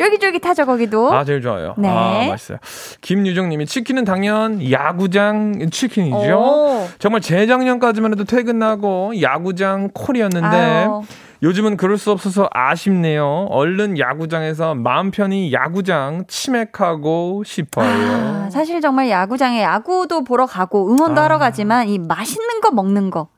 [0.00, 1.12] 쫄깃쫄깃하죠 거기도.
[1.12, 1.74] 아, 제일 좋아요.
[1.76, 1.88] 네.
[1.88, 2.58] 아, 맛있어요.
[3.02, 6.38] 김유정 님이 치킨은 당연 야구장 치킨이죠.
[6.38, 6.88] 오.
[6.98, 11.02] 정말 재작년까지만 해도 퇴근하고 야구장 콜이었는데 아유.
[11.42, 13.46] 요즘은 그럴 수 없어서 아쉽네요.
[13.50, 17.86] 얼른 야구장에서 마음 편히 야구장 치맥하고 싶어요.
[17.88, 21.24] 아, 사실 정말 야구장에 야구도 보러 가고 응원도 아.
[21.24, 23.28] 하러 가지만 이 맛있는 거 먹는 거.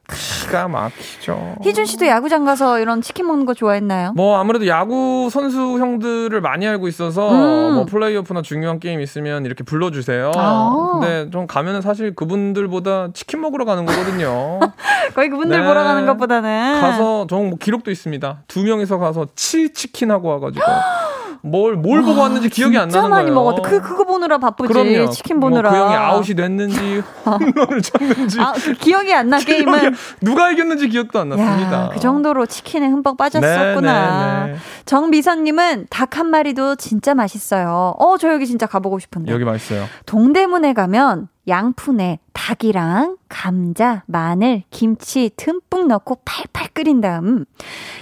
[0.53, 1.57] 기가 막히죠.
[1.63, 4.13] 희준 씨도 야구장 가서 이런 치킨 먹는 거 좋아했나요?
[4.15, 7.75] 뭐 아무래도 야구 선수 형들을 많이 알고 있어서 음.
[7.75, 10.33] 뭐 플레이오프나 중요한 게임 있으면 이렇게 불러주세요.
[10.37, 10.99] 아.
[11.01, 14.61] 근데 좀 가면은 사실 그분들보다 치킨 먹으러 가는 거거든요.
[15.15, 15.67] 거의 그분들 네.
[15.67, 18.43] 보러 가는 것보다는 가서 정뭐 기록도 있습니다.
[18.47, 20.65] 두 명이서 가서 치 치킨 하고 와가지고
[21.45, 23.35] 뭘 뭘 보고 왔는지 기억이 안 나는 진짜 많이 거예요.
[23.35, 23.69] 먹었다.
[23.69, 24.73] 그 그거 보느라 바쁘지.
[24.73, 25.11] 그럼요.
[25.11, 25.71] 치킨 보느라.
[25.71, 29.79] 뭐 그 형이 아웃이 됐는지 홈런을 쳤는지 아, 그 기억이 안 나 게임은.
[29.79, 31.85] 기억이- 누가 이겼는지 기억도 안 났습니다.
[31.85, 34.45] 야, 그 정도로 치킨에 흠뻑 빠졌었구나.
[34.47, 34.59] 네, 네, 네.
[34.87, 37.95] 정미선님은 닭 한 마리도 진짜 맛있어요.
[37.99, 39.33] 어, 저 여기 진짜 가보고 싶은데.
[39.33, 39.87] 여기 맛있어요.
[40.07, 47.45] 동대문에 가면 양푼에 닭이랑 감자, 마늘, 김치 듬뿍 넣고 팔팔 끓인 다음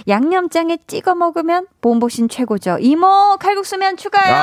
[0.07, 2.77] 양념장에 찍어 먹으면 몸보신 최고죠.
[2.79, 4.33] 이모 칼국수면 추가요.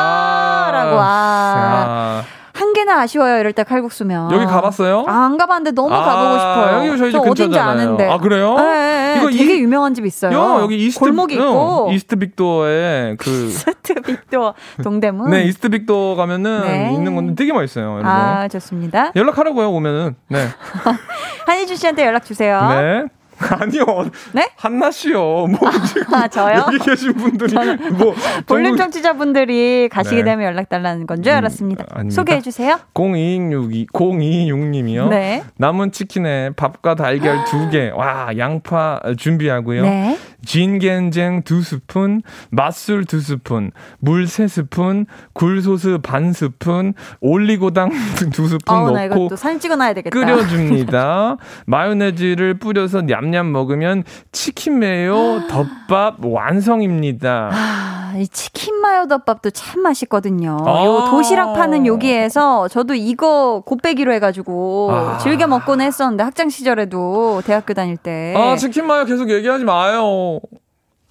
[0.72, 2.22] 라고 아.
[2.24, 2.24] 야.
[2.58, 3.38] 한 개나 아쉬워요.
[3.38, 4.32] 이럴 때 칼국수면.
[4.32, 5.04] 여기 가봤어요?
[5.06, 6.86] 아, 안 가봤는데 너무 아, 가보고 싶어요.
[6.88, 7.70] 여기 저희 집 근처잖아요.
[7.70, 8.08] 아는데.
[8.08, 8.54] 아, 그래요?
[8.56, 9.18] 네, 네, 네.
[9.20, 10.32] 이거 되게 이- 유명한 집 있어요.
[10.36, 11.88] 요 여기 East 골목이 있고.
[11.88, 15.30] 응, East Big Door에 그 East Big Door 동대문.
[15.30, 16.92] 네, East Big Door 가면은 네.
[16.94, 18.06] 있는 건데 되게 맛있어요, 여러분.
[18.06, 19.12] 아, 좋습니다.
[19.14, 20.16] 연락하라고요, 오면은.
[20.28, 20.46] 네.
[21.46, 22.60] 한희주 씨한테 연락 주세요.
[22.70, 23.04] 네.
[23.60, 23.84] 아니요.
[24.32, 24.48] 네?
[24.56, 25.46] 한나 씨요.
[25.46, 26.64] 뭐 지금 아, 저요?
[26.66, 27.54] 여기 계신 분들이
[27.92, 28.14] 뭐
[28.46, 30.24] 볼륨 청취자분들이 가시게 네.
[30.24, 31.84] 되면 연락 달라는 건줄 음, 알았습니다.
[31.90, 32.14] 아닙니다.
[32.14, 32.78] 소개해 주세요.
[32.94, 35.08] 0262 0226님이요.
[35.08, 35.42] 네.
[35.56, 37.90] 남은 치킨에 밥과 달걀 두 개.
[37.94, 39.82] 와, 양파 준비하고요.
[39.82, 40.18] 네.
[40.44, 47.90] 진겐쟁 두 스푼, 맛술 두 스푼, 물 세 스푼, 굴소스 반 스푼, 올리고당
[48.32, 50.10] 두 스푼 나 넣고 사진 찍어놔야 되겠다.
[50.18, 51.36] 끓여줍니다.
[51.66, 57.50] 마요네즈를 뿌려서 냠냠 먹으면 치킨 메요 덮밥 완성입니다.
[57.52, 60.58] 아, 이 치킨 마요 덮밥도 참 맛있거든요.
[60.66, 60.84] 아.
[60.84, 65.18] 요 도시락 파는 여기에서 저도 이거 곱빼기로 해가지고 아.
[65.18, 68.34] 즐겨 먹곤 했었는데 학창 시절에도 대학교 다닐 때.
[68.36, 70.40] 아 치킨 마요 계속 얘기하지 마요.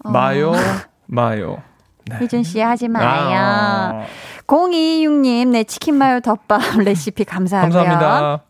[0.03, 0.09] 어.
[0.09, 0.53] 마요
[1.05, 1.61] 마요.
[2.19, 3.05] 희준 씨 하지 마요.
[3.05, 4.05] 아,
[4.47, 7.73] 0226님, 네, 치킨 마요 덮밥 레시피 감사하고요.
[7.73, 8.43] 감사합니다.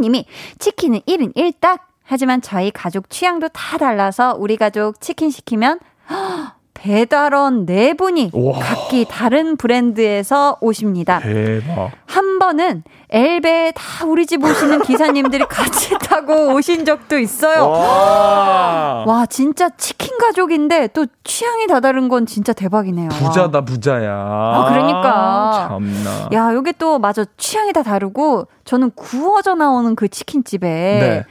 [0.00, 0.24] 님이
[0.58, 1.80] 치킨은 1인 1닭.
[2.10, 5.78] 하지만 저희 가족 취향도 다 달라서 우리 가족 치킨 시키면
[6.72, 8.60] 배달원 네 분이 우와.
[8.60, 11.18] 각기 다른 브랜드에서 오십니다.
[11.18, 11.90] 대박.
[12.06, 17.68] 한 번은 엘베에 다 우리 집 오시는 기사님들이 같이 타고 오신 적도 있어요.
[17.68, 19.04] 와.
[19.06, 23.08] 와, 진짜 치킨 가족인데 또 취향이 다 다른 건 진짜 대박이네요.
[23.10, 23.18] 와.
[23.18, 24.10] 부자다 부자야.
[24.12, 25.66] 아, 그러니까.
[25.68, 26.28] 참나.
[26.32, 27.24] 야, 요게 또 맞아.
[27.36, 31.24] 취향이 다 다르고 저는 구워져 나오는 그 치킨집에 네.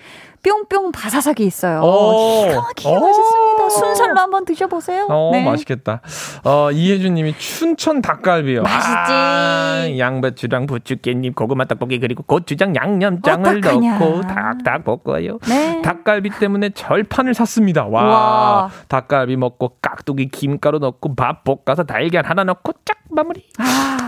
[0.47, 1.81] 뿅뿅 바사삭이 있어요.
[1.81, 2.45] 오.
[2.47, 2.99] 기가 막히게 오.
[3.01, 3.69] 맛있습니다.
[3.69, 5.07] 순살로 한번 드셔보세요.
[5.09, 5.43] 어, 네.
[5.43, 6.01] 맛있겠다.
[6.45, 8.63] 어, 이혜준 님이 춘천 닭갈비요.
[8.63, 9.11] 맛있지.
[9.11, 13.99] 아, 양배추랑 부추, 깻잎, 고구마 떡볶이 그리고 고추장 양념장을 어떡하냐.
[13.99, 15.39] 넣고 닭닭 볶아요.
[15.49, 15.81] 네.
[15.81, 17.85] 닭갈비 때문에 절판을 샀습니다.
[17.85, 18.03] 와.
[18.03, 18.69] 와.
[18.87, 23.45] 닭갈비 먹고 깍두기 김가루 넣고 밥 볶아서 달걀 하나 넣고 쫙 마무리.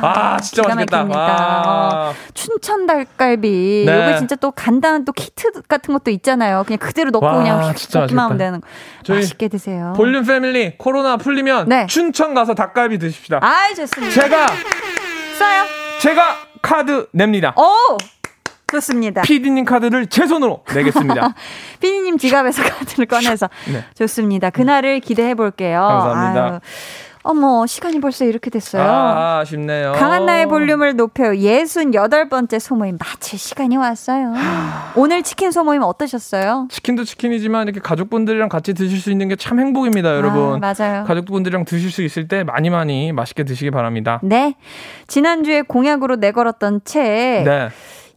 [0.01, 1.03] 아, 진짜 기가 맛있겠다.
[1.05, 2.13] 와.
[2.33, 3.83] 춘천 닭갈비.
[3.85, 3.91] 네.
[3.93, 6.28] 요게 진짜 또 간단한 또 키트 같은 것도 있잖아요.
[6.29, 6.63] 있잖아요.
[6.65, 8.37] 그냥 그대로 넣고 와, 그냥 볶기만 하면.
[8.37, 8.67] 되는 거.
[9.03, 9.93] 저희 맛있게 드세요.
[9.95, 11.87] 볼륨 패밀리 코로나 풀리면 네.
[11.87, 13.39] 춘천 가서 닭갈비 드십시다.
[13.41, 14.13] 아, 좋습니다.
[14.13, 14.47] 제가
[15.37, 15.65] 써요.
[15.99, 17.53] 제가 카드 냅니다.
[17.57, 17.97] 오!
[18.71, 19.23] 좋습니다.
[19.23, 21.33] PD님 카드를 제 손으로 내겠습니다.
[21.81, 23.83] 피디님 지갑에서 카드를 꺼내서 네.
[23.97, 24.51] 좋습니다.
[24.51, 25.79] 그날을 기대해 볼게요.
[25.81, 26.45] 감사합니다.
[26.45, 26.59] 아유,
[27.23, 28.81] 어머, 시간이 벌써 이렇게 됐어요.
[28.81, 29.91] 아, 아쉽네요.
[29.93, 31.31] 강한 나의 볼륨을 높여요.
[31.31, 34.33] 68번째 소모임 마칠 시간이 왔어요.
[34.95, 36.67] 오늘 치킨 소모임 어떠셨어요?
[36.71, 40.61] 치킨도 치킨이지만 이렇게 가족분들이랑 같이 드실 수 있는 게 참 행복입니다, 여러분.
[40.63, 41.03] 아, 맞아요.
[41.05, 44.19] 가족분들이랑 드실 수 있을 때 많이 많이 맛있게 드시기 바랍니다.
[44.23, 44.55] 네.
[45.07, 47.01] 지난주에 공약으로 내걸었던 책.
[47.45, 47.69] 네.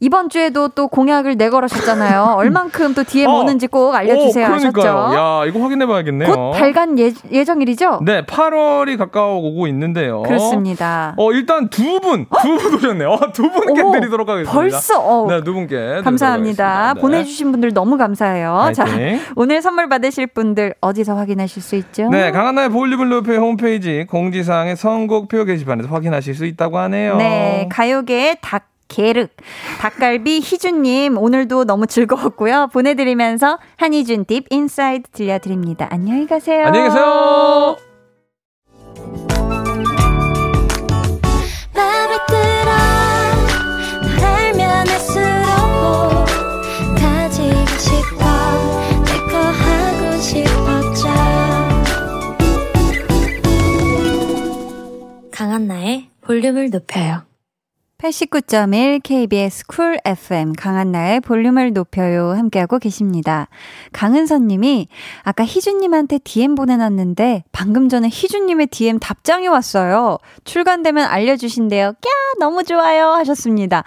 [0.03, 2.35] 이번 주에도 또 공약을 내걸으셨잖아요.
[2.39, 3.35] 얼만큼 또 DM 어.
[3.39, 4.47] 오는지 꼭 알려주세요.
[4.47, 4.97] 오, 그러니까요.
[4.99, 5.17] 하셨죠?
[5.17, 6.35] 야, 이거 확인해 봐야겠네요.
[6.35, 8.01] 곧 발간 예, 예정일이죠?
[8.03, 10.23] 네, 8월이 가까워 오고 있는데요.
[10.23, 11.15] 그렇습니다.
[11.17, 13.11] 어, 일단 두 분, 두 분 오셨네요.
[13.11, 14.53] 어, 두 분께 드리도록 하겠습니다.
[14.53, 15.29] 벌써, 어.
[15.29, 16.01] 네, 두 분께.
[16.03, 16.95] 감사합니다.
[16.95, 17.01] 네.
[17.01, 18.73] 보내주신 분들 너무 감사해요.
[18.75, 19.21] 자, 화이팅.
[19.37, 22.09] 오늘 선물 받으실 분들 어디서 확인하실 수 있죠?
[22.09, 27.19] 네, 강한나의 볼륨을 높여 홈페이지 공지사항의 선곡표 게시판에서 확인하실 수 있다고 하네요.
[27.19, 28.72] 네, 가요계의 닭.
[28.93, 29.31] 게륵
[29.81, 32.69] 닭갈비 희준님 오늘도 너무 즐거웠고요.
[32.73, 35.89] 보내드리면서 한희준 Deep Inside 들려드립니다.
[35.91, 36.67] 안녕히 가세요.
[36.67, 37.77] 안녕히 계세요.
[55.33, 57.32] 강한나의 볼륨을 높여요
[58.03, 63.47] 89.1 KBS 쿨 FM 강한나의 볼륨을 높여요 함께하고 계십니다.
[63.93, 64.89] 강은선 님이
[65.23, 70.19] 아까 희준 님한테 DM 보내놨는데 방금 전에 희준 님의 DM 답장이 왔어요.
[70.43, 71.93] 출간되면 알려주신대요.
[72.01, 73.85] 꺄 너무 좋아요 하셨습니다.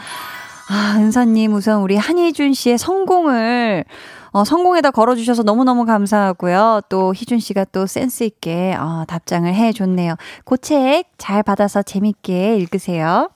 [0.69, 3.83] 아 은선 님 우선 우리 한희준 씨의 성공을
[4.31, 6.83] 어, 성공에다 걸어주셔서 너무너무 감사하고요.
[6.87, 10.15] 또 희준 씨가 또 센스있게 어, 답장을 해줬네요.
[10.45, 13.29] 그책잘 받아서 재밌게 읽으세요.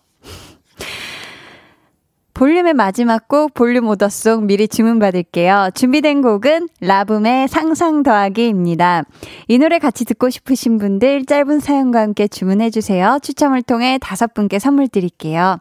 [2.39, 5.71] 볼륨의 마지막 곡 볼륨 오더 송 미리 주문받을게요.
[5.75, 9.03] 준비된 곡은 라붐의 상상 더하기입니다.
[9.49, 13.19] 이 노래 같이 듣고 싶으신 분들 짧은 사연과 함께 주문해주세요.
[13.21, 15.57] 추첨을 통해 다섯 분께 선물 드릴게요.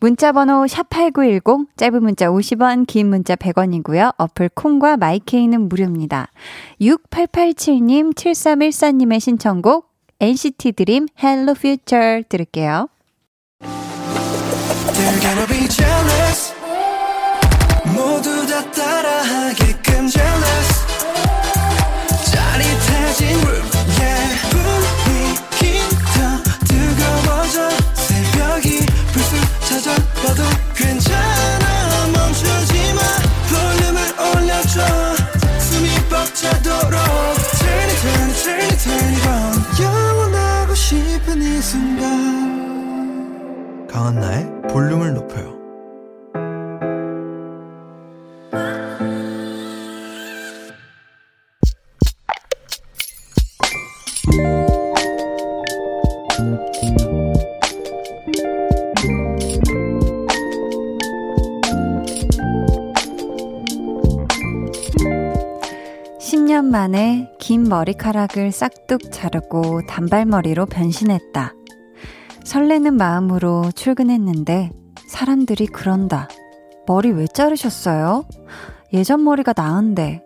[0.00, 4.12] 문자번호 샵8910 짧은 문자 50원 긴 문자 100원이고요.
[4.18, 6.28] 어플 콩과 마이케이는 무료입니다.
[6.82, 9.88] 6887님 7314님의 신청곡
[10.20, 12.90] NCT 드림 헬로 퓨처 들을게요.
[43.98, 45.58] 강한나의 볼륨을 높여요.
[66.70, 71.57] 만에 긴 머리카락을 싹둑 자르고 단발머리로 변신했다.
[72.48, 74.70] 설레는 마음으로 출근했는데
[75.06, 76.28] 사람들이 그런다.
[76.86, 78.24] 머리 왜 자르셨어요?
[78.94, 80.24] 예전 머리가 나은데.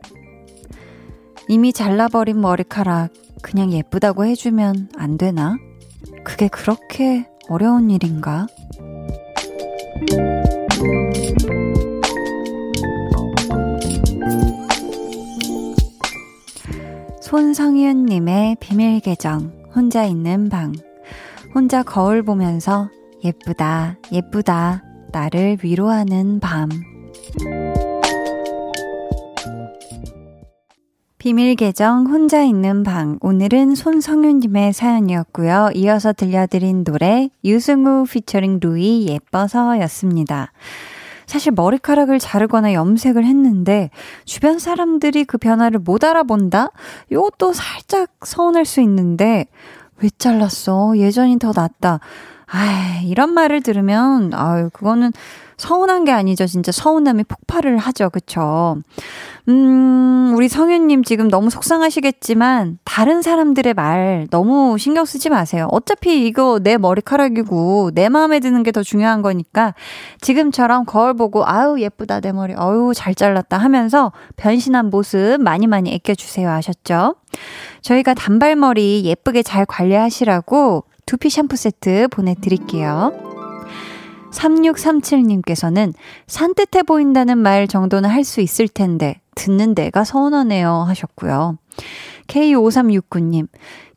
[1.48, 3.12] 이미 잘라버린 머리카락
[3.42, 5.56] 그냥 예쁘다고 해주면 안 되나?
[6.22, 8.46] 그게 그렇게 어려운 일인가?
[17.20, 20.72] 손성윤님의 비밀 계정, 혼자 있는 방.
[21.54, 22.88] 혼자 거울 보면서
[23.22, 24.82] 예쁘다, 예쁘다,
[25.12, 26.70] 나를 위로하는 밤.
[31.18, 33.18] 비밀 계정 혼자 있는 방.
[33.20, 35.70] 오늘은 손성윤님의 사연이었고요.
[35.74, 40.52] 이어서 들려드린 노래 유승우 피처링 루이 예뻐서였습니다.
[41.26, 43.90] 사실 머리카락을 자르거나 염색을 했는데
[44.24, 46.70] 주변 사람들이 그 변화를 못 알아본다?
[47.10, 49.46] 이것도 살짝 서운할 수 있는데
[50.02, 50.96] 왜 잘랐어?
[50.96, 52.00] 예전이 더 낫다.
[52.46, 55.12] 아, 이런 말을 들으면 아유, 그거는
[55.62, 56.46] 서운한 게 아니죠.
[56.46, 58.10] 진짜 서운함이 폭발을 하죠.
[58.10, 58.76] 그쵸?
[59.48, 65.68] 음, 우리 성윤님 지금 너무 속상하시겠지만, 다른 사람들의 말 너무 신경 쓰지 마세요.
[65.70, 69.74] 어차피 이거 내 머리카락이고, 내 마음에 드는 게 더 중요한 거니까,
[70.20, 75.92] 지금처럼 거울 보고, 아유, 예쁘다, 내 머리, 어유, 잘 잘랐다 하면서 변신한 모습 많이 많이
[75.92, 76.50] 애껴주세요.
[76.50, 77.16] 아셨죠?
[77.82, 83.31] 저희가 단발머리 예쁘게 잘 관리하시라고 두피 샴푸 세트 보내드릴게요.
[84.32, 85.94] 3637님께서는
[86.26, 91.58] 산뜻해 보인다는 말 정도는 할 수 있을 텐데, 듣는 내가 서운하네요 하셨고요.
[92.28, 93.48] K5369님,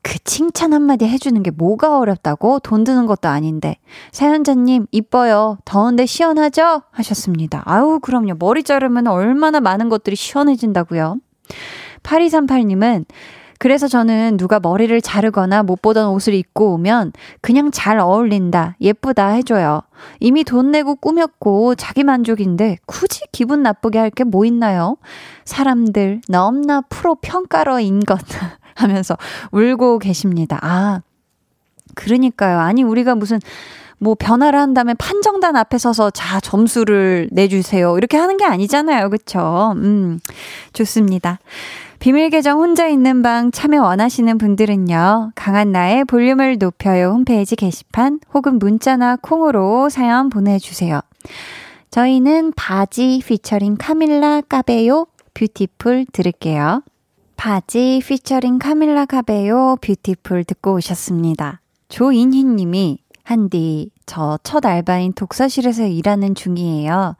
[0.01, 2.59] 그 칭찬 한마디 해주는 게 뭐가 어렵다고?
[2.59, 3.77] 돈 드는 것도 아닌데.
[4.11, 5.57] 사연자님, 이뻐요.
[5.65, 6.83] 더운데 시원하죠?
[6.91, 7.63] 하셨습니다.
[7.65, 8.36] 아우, 그럼요.
[8.38, 11.17] 머리 자르면 얼마나 많은 것들이 시원해진다고요.
[12.03, 13.05] 8238님은
[13.60, 19.82] 그래서 저는 누가 머리를 자르거나 못 보던 옷을 입고 오면 그냥 잘 어울린다, 예쁘다 해줘요.
[20.20, 24.97] 이미 돈 내고 꾸몄고 자기 만족인데 굳이 기분 나쁘게 할 게 뭐 있나요?
[25.45, 28.20] 사람들 너무나 프로 평가러인 것
[28.76, 29.18] 하면서
[29.51, 30.60] 울고 계십니다.
[30.62, 31.01] 아,
[31.95, 32.60] 그러니까요.
[32.60, 33.39] 아니, 우리가 무슨
[33.97, 40.20] 뭐 변화를 한다면 판정단 앞에 서서 자 점수를 내주세요 이렇게 하는 게 아니잖아요 그쵸 음
[40.74, 41.39] 좋습니다
[42.00, 45.32] 비밀 계정 혼자 있는 방 참여 원하시는 분들은요.
[45.36, 51.02] 강한나의 볼륨을 높여요 홈페이지 게시판 혹은 문자나 콩으로 사연 보내주세요.
[51.91, 56.84] 저희는 Bazzi featuring Camila Cabello Beautiful 들을게요.
[57.38, 61.62] Bazzi featuring Camila Cabello Beautiful 듣고 오셨습니다.
[61.89, 67.16] 조인희 님이 한디, 저 첫 알바인 독서실에서 일하는 중이에요.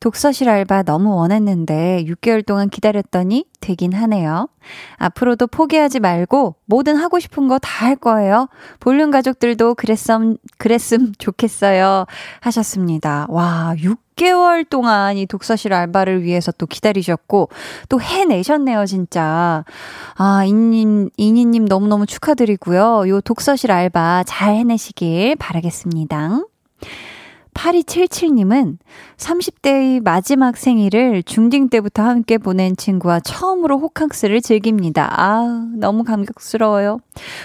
[0.00, 4.48] 독서실 알바 너무 원했는데 6개월 동안 기다렸더니 되긴 하네요.
[4.96, 8.48] 앞으로도 포기하지 말고 뭐든 하고 싶은 거 다 할 거예요.
[8.78, 12.04] 볼륨 가족들도 그랬음, 그랬음 좋겠어요.
[12.40, 13.26] 하셨습니다.
[13.30, 17.48] 와, 6개월 동안 이 독서실 알바를 위해서 또 기다리셨고,
[17.88, 19.64] 또 해내셨네요, 진짜.
[20.16, 23.08] 아, 이님, 이니님 너무너무 축하드리고요.
[23.08, 26.29] 요 독서실 알바 잘 해내시길 바라겠습니다.
[27.54, 28.78] 8277님은
[29.16, 35.12] 30대의 마지막 생일을 중딩 때부터 함께 보낸 친구와 처음으로 호캉스를 즐깁니다.
[35.20, 37.00] 아, 너무 감격스러워요.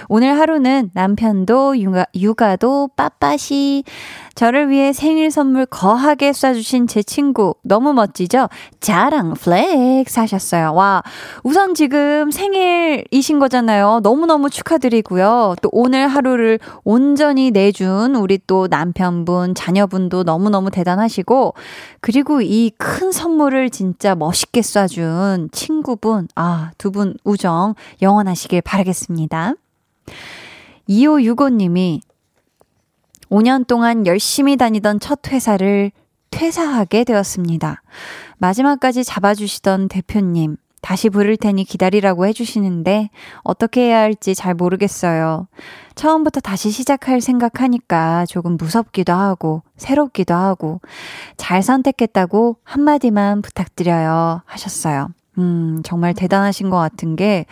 [0.08, 3.84] 오늘 하루는 남편도 육아, 육아도 빠빠시
[4.36, 8.50] 저를 위해 생일 선물 거하게 쏴주신 제 친구 너무 멋지죠?
[8.82, 10.74] 자랑 flex 하셨어요.
[10.74, 11.02] 와
[11.44, 14.02] 우선 지금 생일이신 거잖아요.
[14.04, 15.56] 너무너무 축하드리고요.
[15.62, 21.54] 또 오늘 하루를 온전히 내준 우리 또 남편분 자녀분도 너무너무 대단하시고
[22.02, 29.54] 그리고 이 큰 선물을 진짜 멋있게 쏴준 친구분 아 두 분 우정 영원하시길 바라겠습니다.
[30.90, 32.02] 2565님이
[33.30, 35.92] 5년 동안 열심히 다니던 첫 회사를
[36.32, 37.82] 퇴사하게 되었습니다.
[38.38, 43.10] 마지막까지 잡아주시던 대표님, 다시 부를 테니 기다리라고 해주시는데
[43.44, 45.48] 어떻게 해야 할지 잘 모르겠어요.
[45.96, 50.82] 처음부터 다시 시작할 생각하니까 조금 무섭기도 하고 새롭기도 하고
[51.38, 55.08] 잘 선택했다고 한마디만 부탁드려요 하셨어요.
[55.40, 57.48] 음, 정말 대단하신 것 같은 게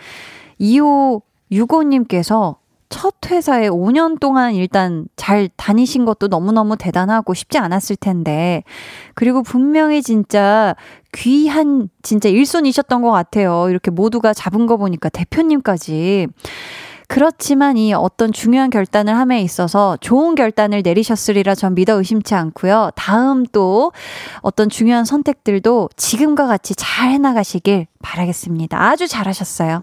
[0.60, 2.54] 2565님께서
[2.94, 8.62] 첫 회사에 5년 동안 일단 잘 다니신 것도 너무너무 대단하고 쉽지 않았을 텐데,
[9.14, 10.76] 그리고 분명히 진짜
[11.12, 13.66] 귀한 진짜 일손이셨던 것 같아요.
[13.68, 16.28] 이렇게 모두가 잡은 거 보니까 대표님까지.
[17.08, 22.90] 그렇지만 이 어떤 중요한 결단을 함에 있어서 좋은 결단을 내리셨으리라 전 믿어 의심치 않고요.
[22.94, 23.90] 다음 또
[24.40, 28.80] 어떤 중요한 선택들도 지금과 같이 잘 해나가시길 바라겠습니다.
[28.80, 29.82] 아주 잘하셨어요.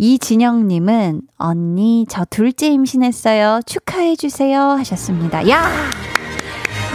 [0.00, 3.60] 이진영님은 언니 저 둘째 임신했어요.
[3.66, 5.48] 축하해 주세요 하셨습니다.
[5.48, 5.68] 야!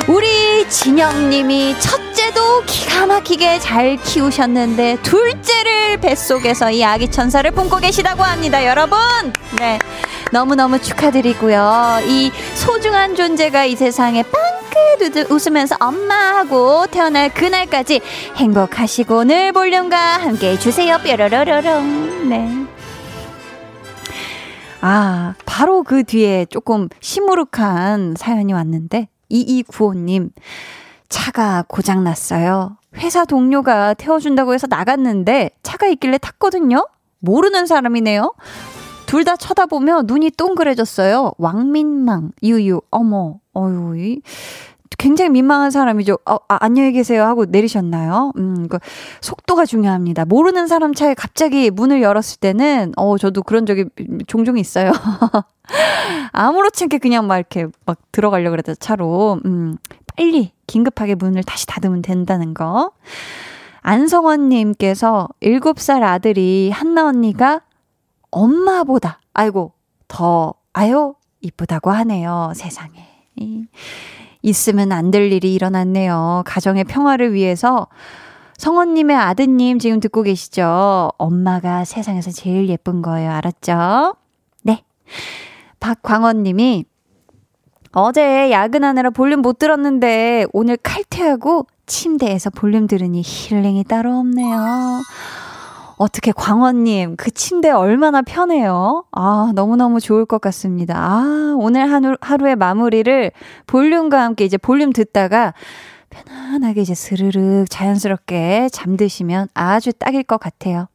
[0.08, 8.66] 우리 진영님이 첫째도 기가 막히게 잘 키우셨는데 둘째를 뱃속에서 이 아기 천사를 품고 계시다고 합니다,
[8.66, 8.98] 여러분.
[9.60, 9.80] 네.
[10.32, 12.00] 너무너무 축하드리고요.
[12.08, 18.00] 이 소중한 존재가 이 세상에 빵긋 웃으면서 엄마 하고 태어날 그날까지
[18.38, 20.98] 행복하시고 늘 볼륨과 함께 해 주세요.
[21.04, 22.30] 뾰로로로롱.
[22.30, 22.74] 네.
[24.86, 30.32] 아, 바로 그 뒤에 조금 시무룩한 사연이 왔는데, 2295님,
[31.08, 32.76] 차가 고장났어요.
[32.98, 36.86] 회사 동료가 태워준다고 해서 나갔는데, 차가 있길래 탔거든요?
[37.20, 38.34] 모르는 사람이네요?
[39.06, 41.34] 둘 다 쳐다보며 눈이 동그래졌어요.
[41.38, 44.18] 왕민망, 유유, 어머, 어유,
[44.98, 46.18] 굉장히 민망한 사람이죠.
[46.26, 48.32] 어, 아, 안녕히 계세요 하고 내리셨나요?
[48.38, 48.80] 음, 그
[49.22, 50.26] 속도가 중요합니다.
[50.26, 53.86] 모르는 사람 차에 갑자기 문을 열었을 때는 어, 저도 그런 적이
[54.28, 54.92] 종종 있어요.
[56.32, 59.40] 아무렇지 않게 그냥 막 이렇게 막 들어가려고 그랬다 차로.
[59.46, 59.78] 음,
[60.16, 62.92] 빨리 긴급하게 문을 다시 닫으면 된다는 거.
[63.82, 67.62] 안성원님께서 7살 아들이 한나 언니가
[68.32, 69.74] 엄마보다, 아이고,
[70.08, 72.54] 더, 아유, 이쁘다고 하네요.
[72.56, 73.08] 세상에.
[74.44, 76.44] 있으면 안 될 일이 일어났네요.
[76.46, 77.88] 가정의 평화를 위해서
[78.58, 81.10] 성원님의 아드님 지금 듣고 계시죠?
[81.18, 83.32] 엄마가 세상에서 제일 예쁜 거예요.
[83.32, 84.16] 알았죠?
[84.64, 84.84] 네.
[85.80, 86.86] 박광원님이
[87.94, 95.02] 어제 야근하느라 볼륨 못 들었는데 오늘 칼퇴하고 침대에서 볼륨 들으니 힐링이 따로 없네요.
[95.98, 99.06] 어떻게 광원님 그 침대 얼마나 편해요?
[99.12, 100.96] 아 너무너무 좋을 것 같습니다.
[100.98, 103.32] 아 오늘 하루, 하루의 마무리를
[103.68, 105.54] 볼륨과 함께 이제 볼륨 듣다가
[106.10, 110.88] 편안하게 이제 스르륵 자연스럽게 잠드시면 아주 딱일 것 같아요.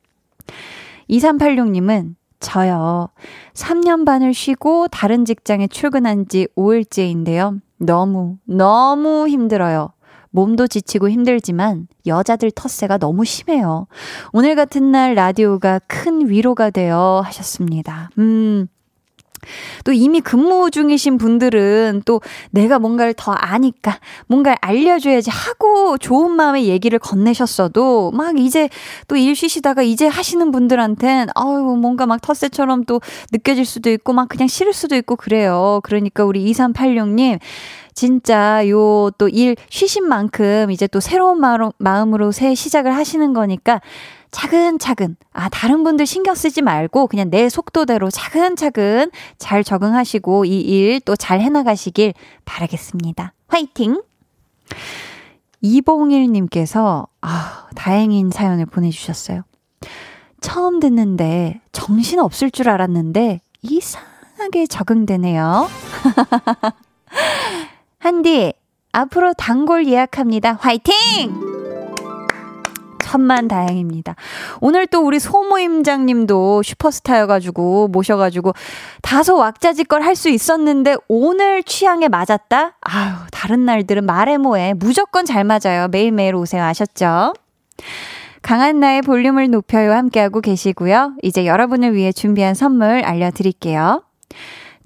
[1.11, 3.09] 2386님은 저요.
[3.55, 7.61] 3년 반을 쉬고 다른 직장에 출근한 지 5일째인데요.
[7.78, 9.92] 너무, 너무 힘들어요.
[10.30, 13.86] 몸도 지치고 힘들지만 여자들 텃세가 너무 심해요.
[14.32, 18.10] 오늘 같은 날 라디오가 큰 위로가 되어 하셨습니다.
[18.18, 18.68] 음.
[19.84, 22.20] 또 이미 근무 중이신 분들은 또
[22.50, 28.68] 내가 뭔가를 더 아니까 뭔가를 알려줘야지 하고 좋은 마음의 얘기를 건네셨어도 막 이제
[29.06, 33.00] 또 일 쉬시다가 이제 하시는 분들한텐 아유 뭔가 막 텃세처럼 또
[33.32, 35.80] 느껴질 수도 있고 막 그냥 싫을 수도 있고 그래요.
[35.84, 37.38] 그러니까 우리 2386님
[37.99, 41.40] 진짜 요 또 일 쉬신 만큼 이제 또 새로운
[41.78, 43.80] 마음으로 새 시작을 하시는 거니까
[44.30, 51.01] 차근차근, 아, 다른 분들 신경 쓰지 말고 그냥 내 속도대로 차근차근 잘 적응하시고 이 일
[51.01, 53.32] 또 잘 해나가시길 바라겠습니다.
[53.49, 54.01] 화이팅!
[55.61, 59.42] 이봉일님께서, 아, 다행인 사연을 보내주셨어요.
[60.40, 65.68] 처음 듣는데 정신 없을 줄 알았는데 이상하게 적응되네요.
[67.99, 68.53] 한디,
[68.92, 70.59] 앞으로 단골 예약합니다.
[70.61, 70.94] 화이팅!
[73.03, 74.16] 천만 다행입니다.
[74.61, 78.53] 오늘 또 우리 소모임장님도 슈퍼스타여가지고 모셔가지고
[79.01, 82.74] 다소 왁자지껄 할 수 있었는데 오늘 취향에 맞았다?
[82.80, 84.74] 아유, 다른 날들은 말해 뭐해.
[84.74, 85.88] 무조건 잘 맞아요.
[85.88, 86.62] 매일매일 오세요.
[86.64, 87.32] 아셨죠?
[88.42, 91.14] 강한 나의 볼륨을 높여요 함께하고 계시고요.
[91.22, 94.03] 이제 여러분을 위해 준비한 선물 알려드릴게요.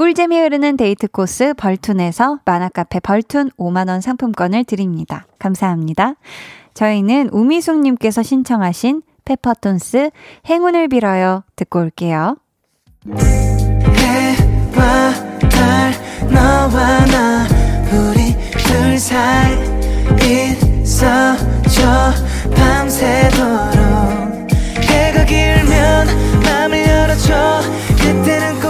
[0.00, 5.26] 꿀잼이 흐르는 데이트 코스 벌툰에서 만화카페 벌툰 5만원 상품권을 드립니다.
[5.38, 6.14] 감사합니다.
[6.72, 10.08] 저희는 우미숙님께서 신청하신 페퍼톤스
[10.48, 12.38] 행운을 빌어요 듣고 올게요.
[13.94, 15.12] 해와
[15.50, 15.92] 달
[16.32, 17.46] 너와 나
[17.92, 19.52] 우리 둘 사이
[20.80, 22.14] 있어줘
[22.56, 23.38] 밤새도록
[24.80, 26.06] 해가 길면
[26.42, 27.60] 맘을 열어줘
[27.98, 28.69] 그때는 꼭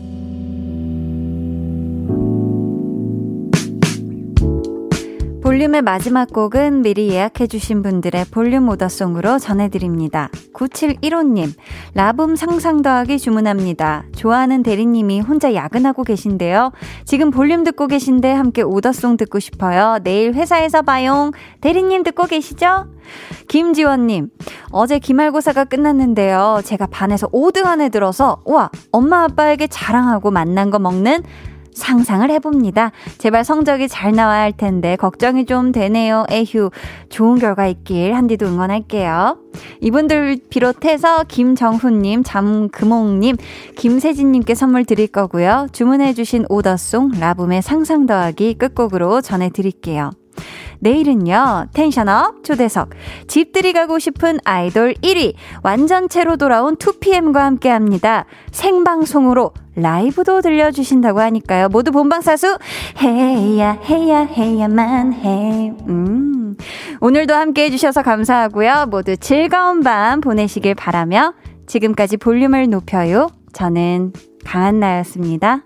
[5.51, 10.29] 볼륨의 마지막 곡은 미리 예약해주신 분들의 볼륨 오더송으로 전해드립니다.
[10.53, 11.51] 9715님,
[11.93, 14.05] 라붐 상상 더하기 주문합니다.
[14.15, 16.71] 좋아하는 대리님이 혼자 야근하고 계신데요.
[17.03, 19.99] 지금 볼륨 듣고 계신데 함께 오더송 듣고 싶어요.
[20.03, 21.31] 내일 회사에서 봐용.
[21.59, 22.85] 대리님 듣고 계시죠?
[23.49, 24.29] 김지원님,
[24.71, 26.61] 어제 기말고사가 끝났는데요.
[26.63, 31.23] 제가 반에서 5등 안에 들어서, 와, 엄마 아빠에게 자랑하고 만난 거 먹는
[31.73, 32.91] 상상을 해봅니다.
[33.17, 36.25] 제발 성적이 잘 나와야 할 텐데 걱정이 좀 되네요.
[36.29, 36.69] 에휴.
[37.09, 39.37] 좋은 결과 있길 한디도 응원할게요.
[39.81, 43.35] 이분들 비롯해서 김정훈님, 잠금옥님,
[43.75, 45.67] 김세진님께 선물 드릴 거고요.
[45.71, 50.11] 주문해주신 오더송 라붐의 상상 더하기 끝곡으로 전해드릴게요.
[50.79, 52.89] 내일은요, 텐션업 초대석.
[53.27, 55.33] 집들이 가고 싶은 아이돌 1위.
[55.63, 58.25] 완전체로 돌아온 2PM과 함께 합니다.
[58.51, 61.69] 생방송으로 라이브도 들려주신다고 하니까요.
[61.69, 62.57] 모두 본방사수,
[63.01, 65.73] 해야, 해야, 해야만 해.
[65.87, 66.57] 음.
[66.99, 68.87] 오늘도 함께 해주셔서 감사하고요.
[68.89, 71.33] 모두 즐거운 밤 보내시길 바라며
[71.67, 73.29] 지금까지 볼륨을 높여요.
[73.53, 74.13] 저는
[74.45, 75.63] 강한나였습니다.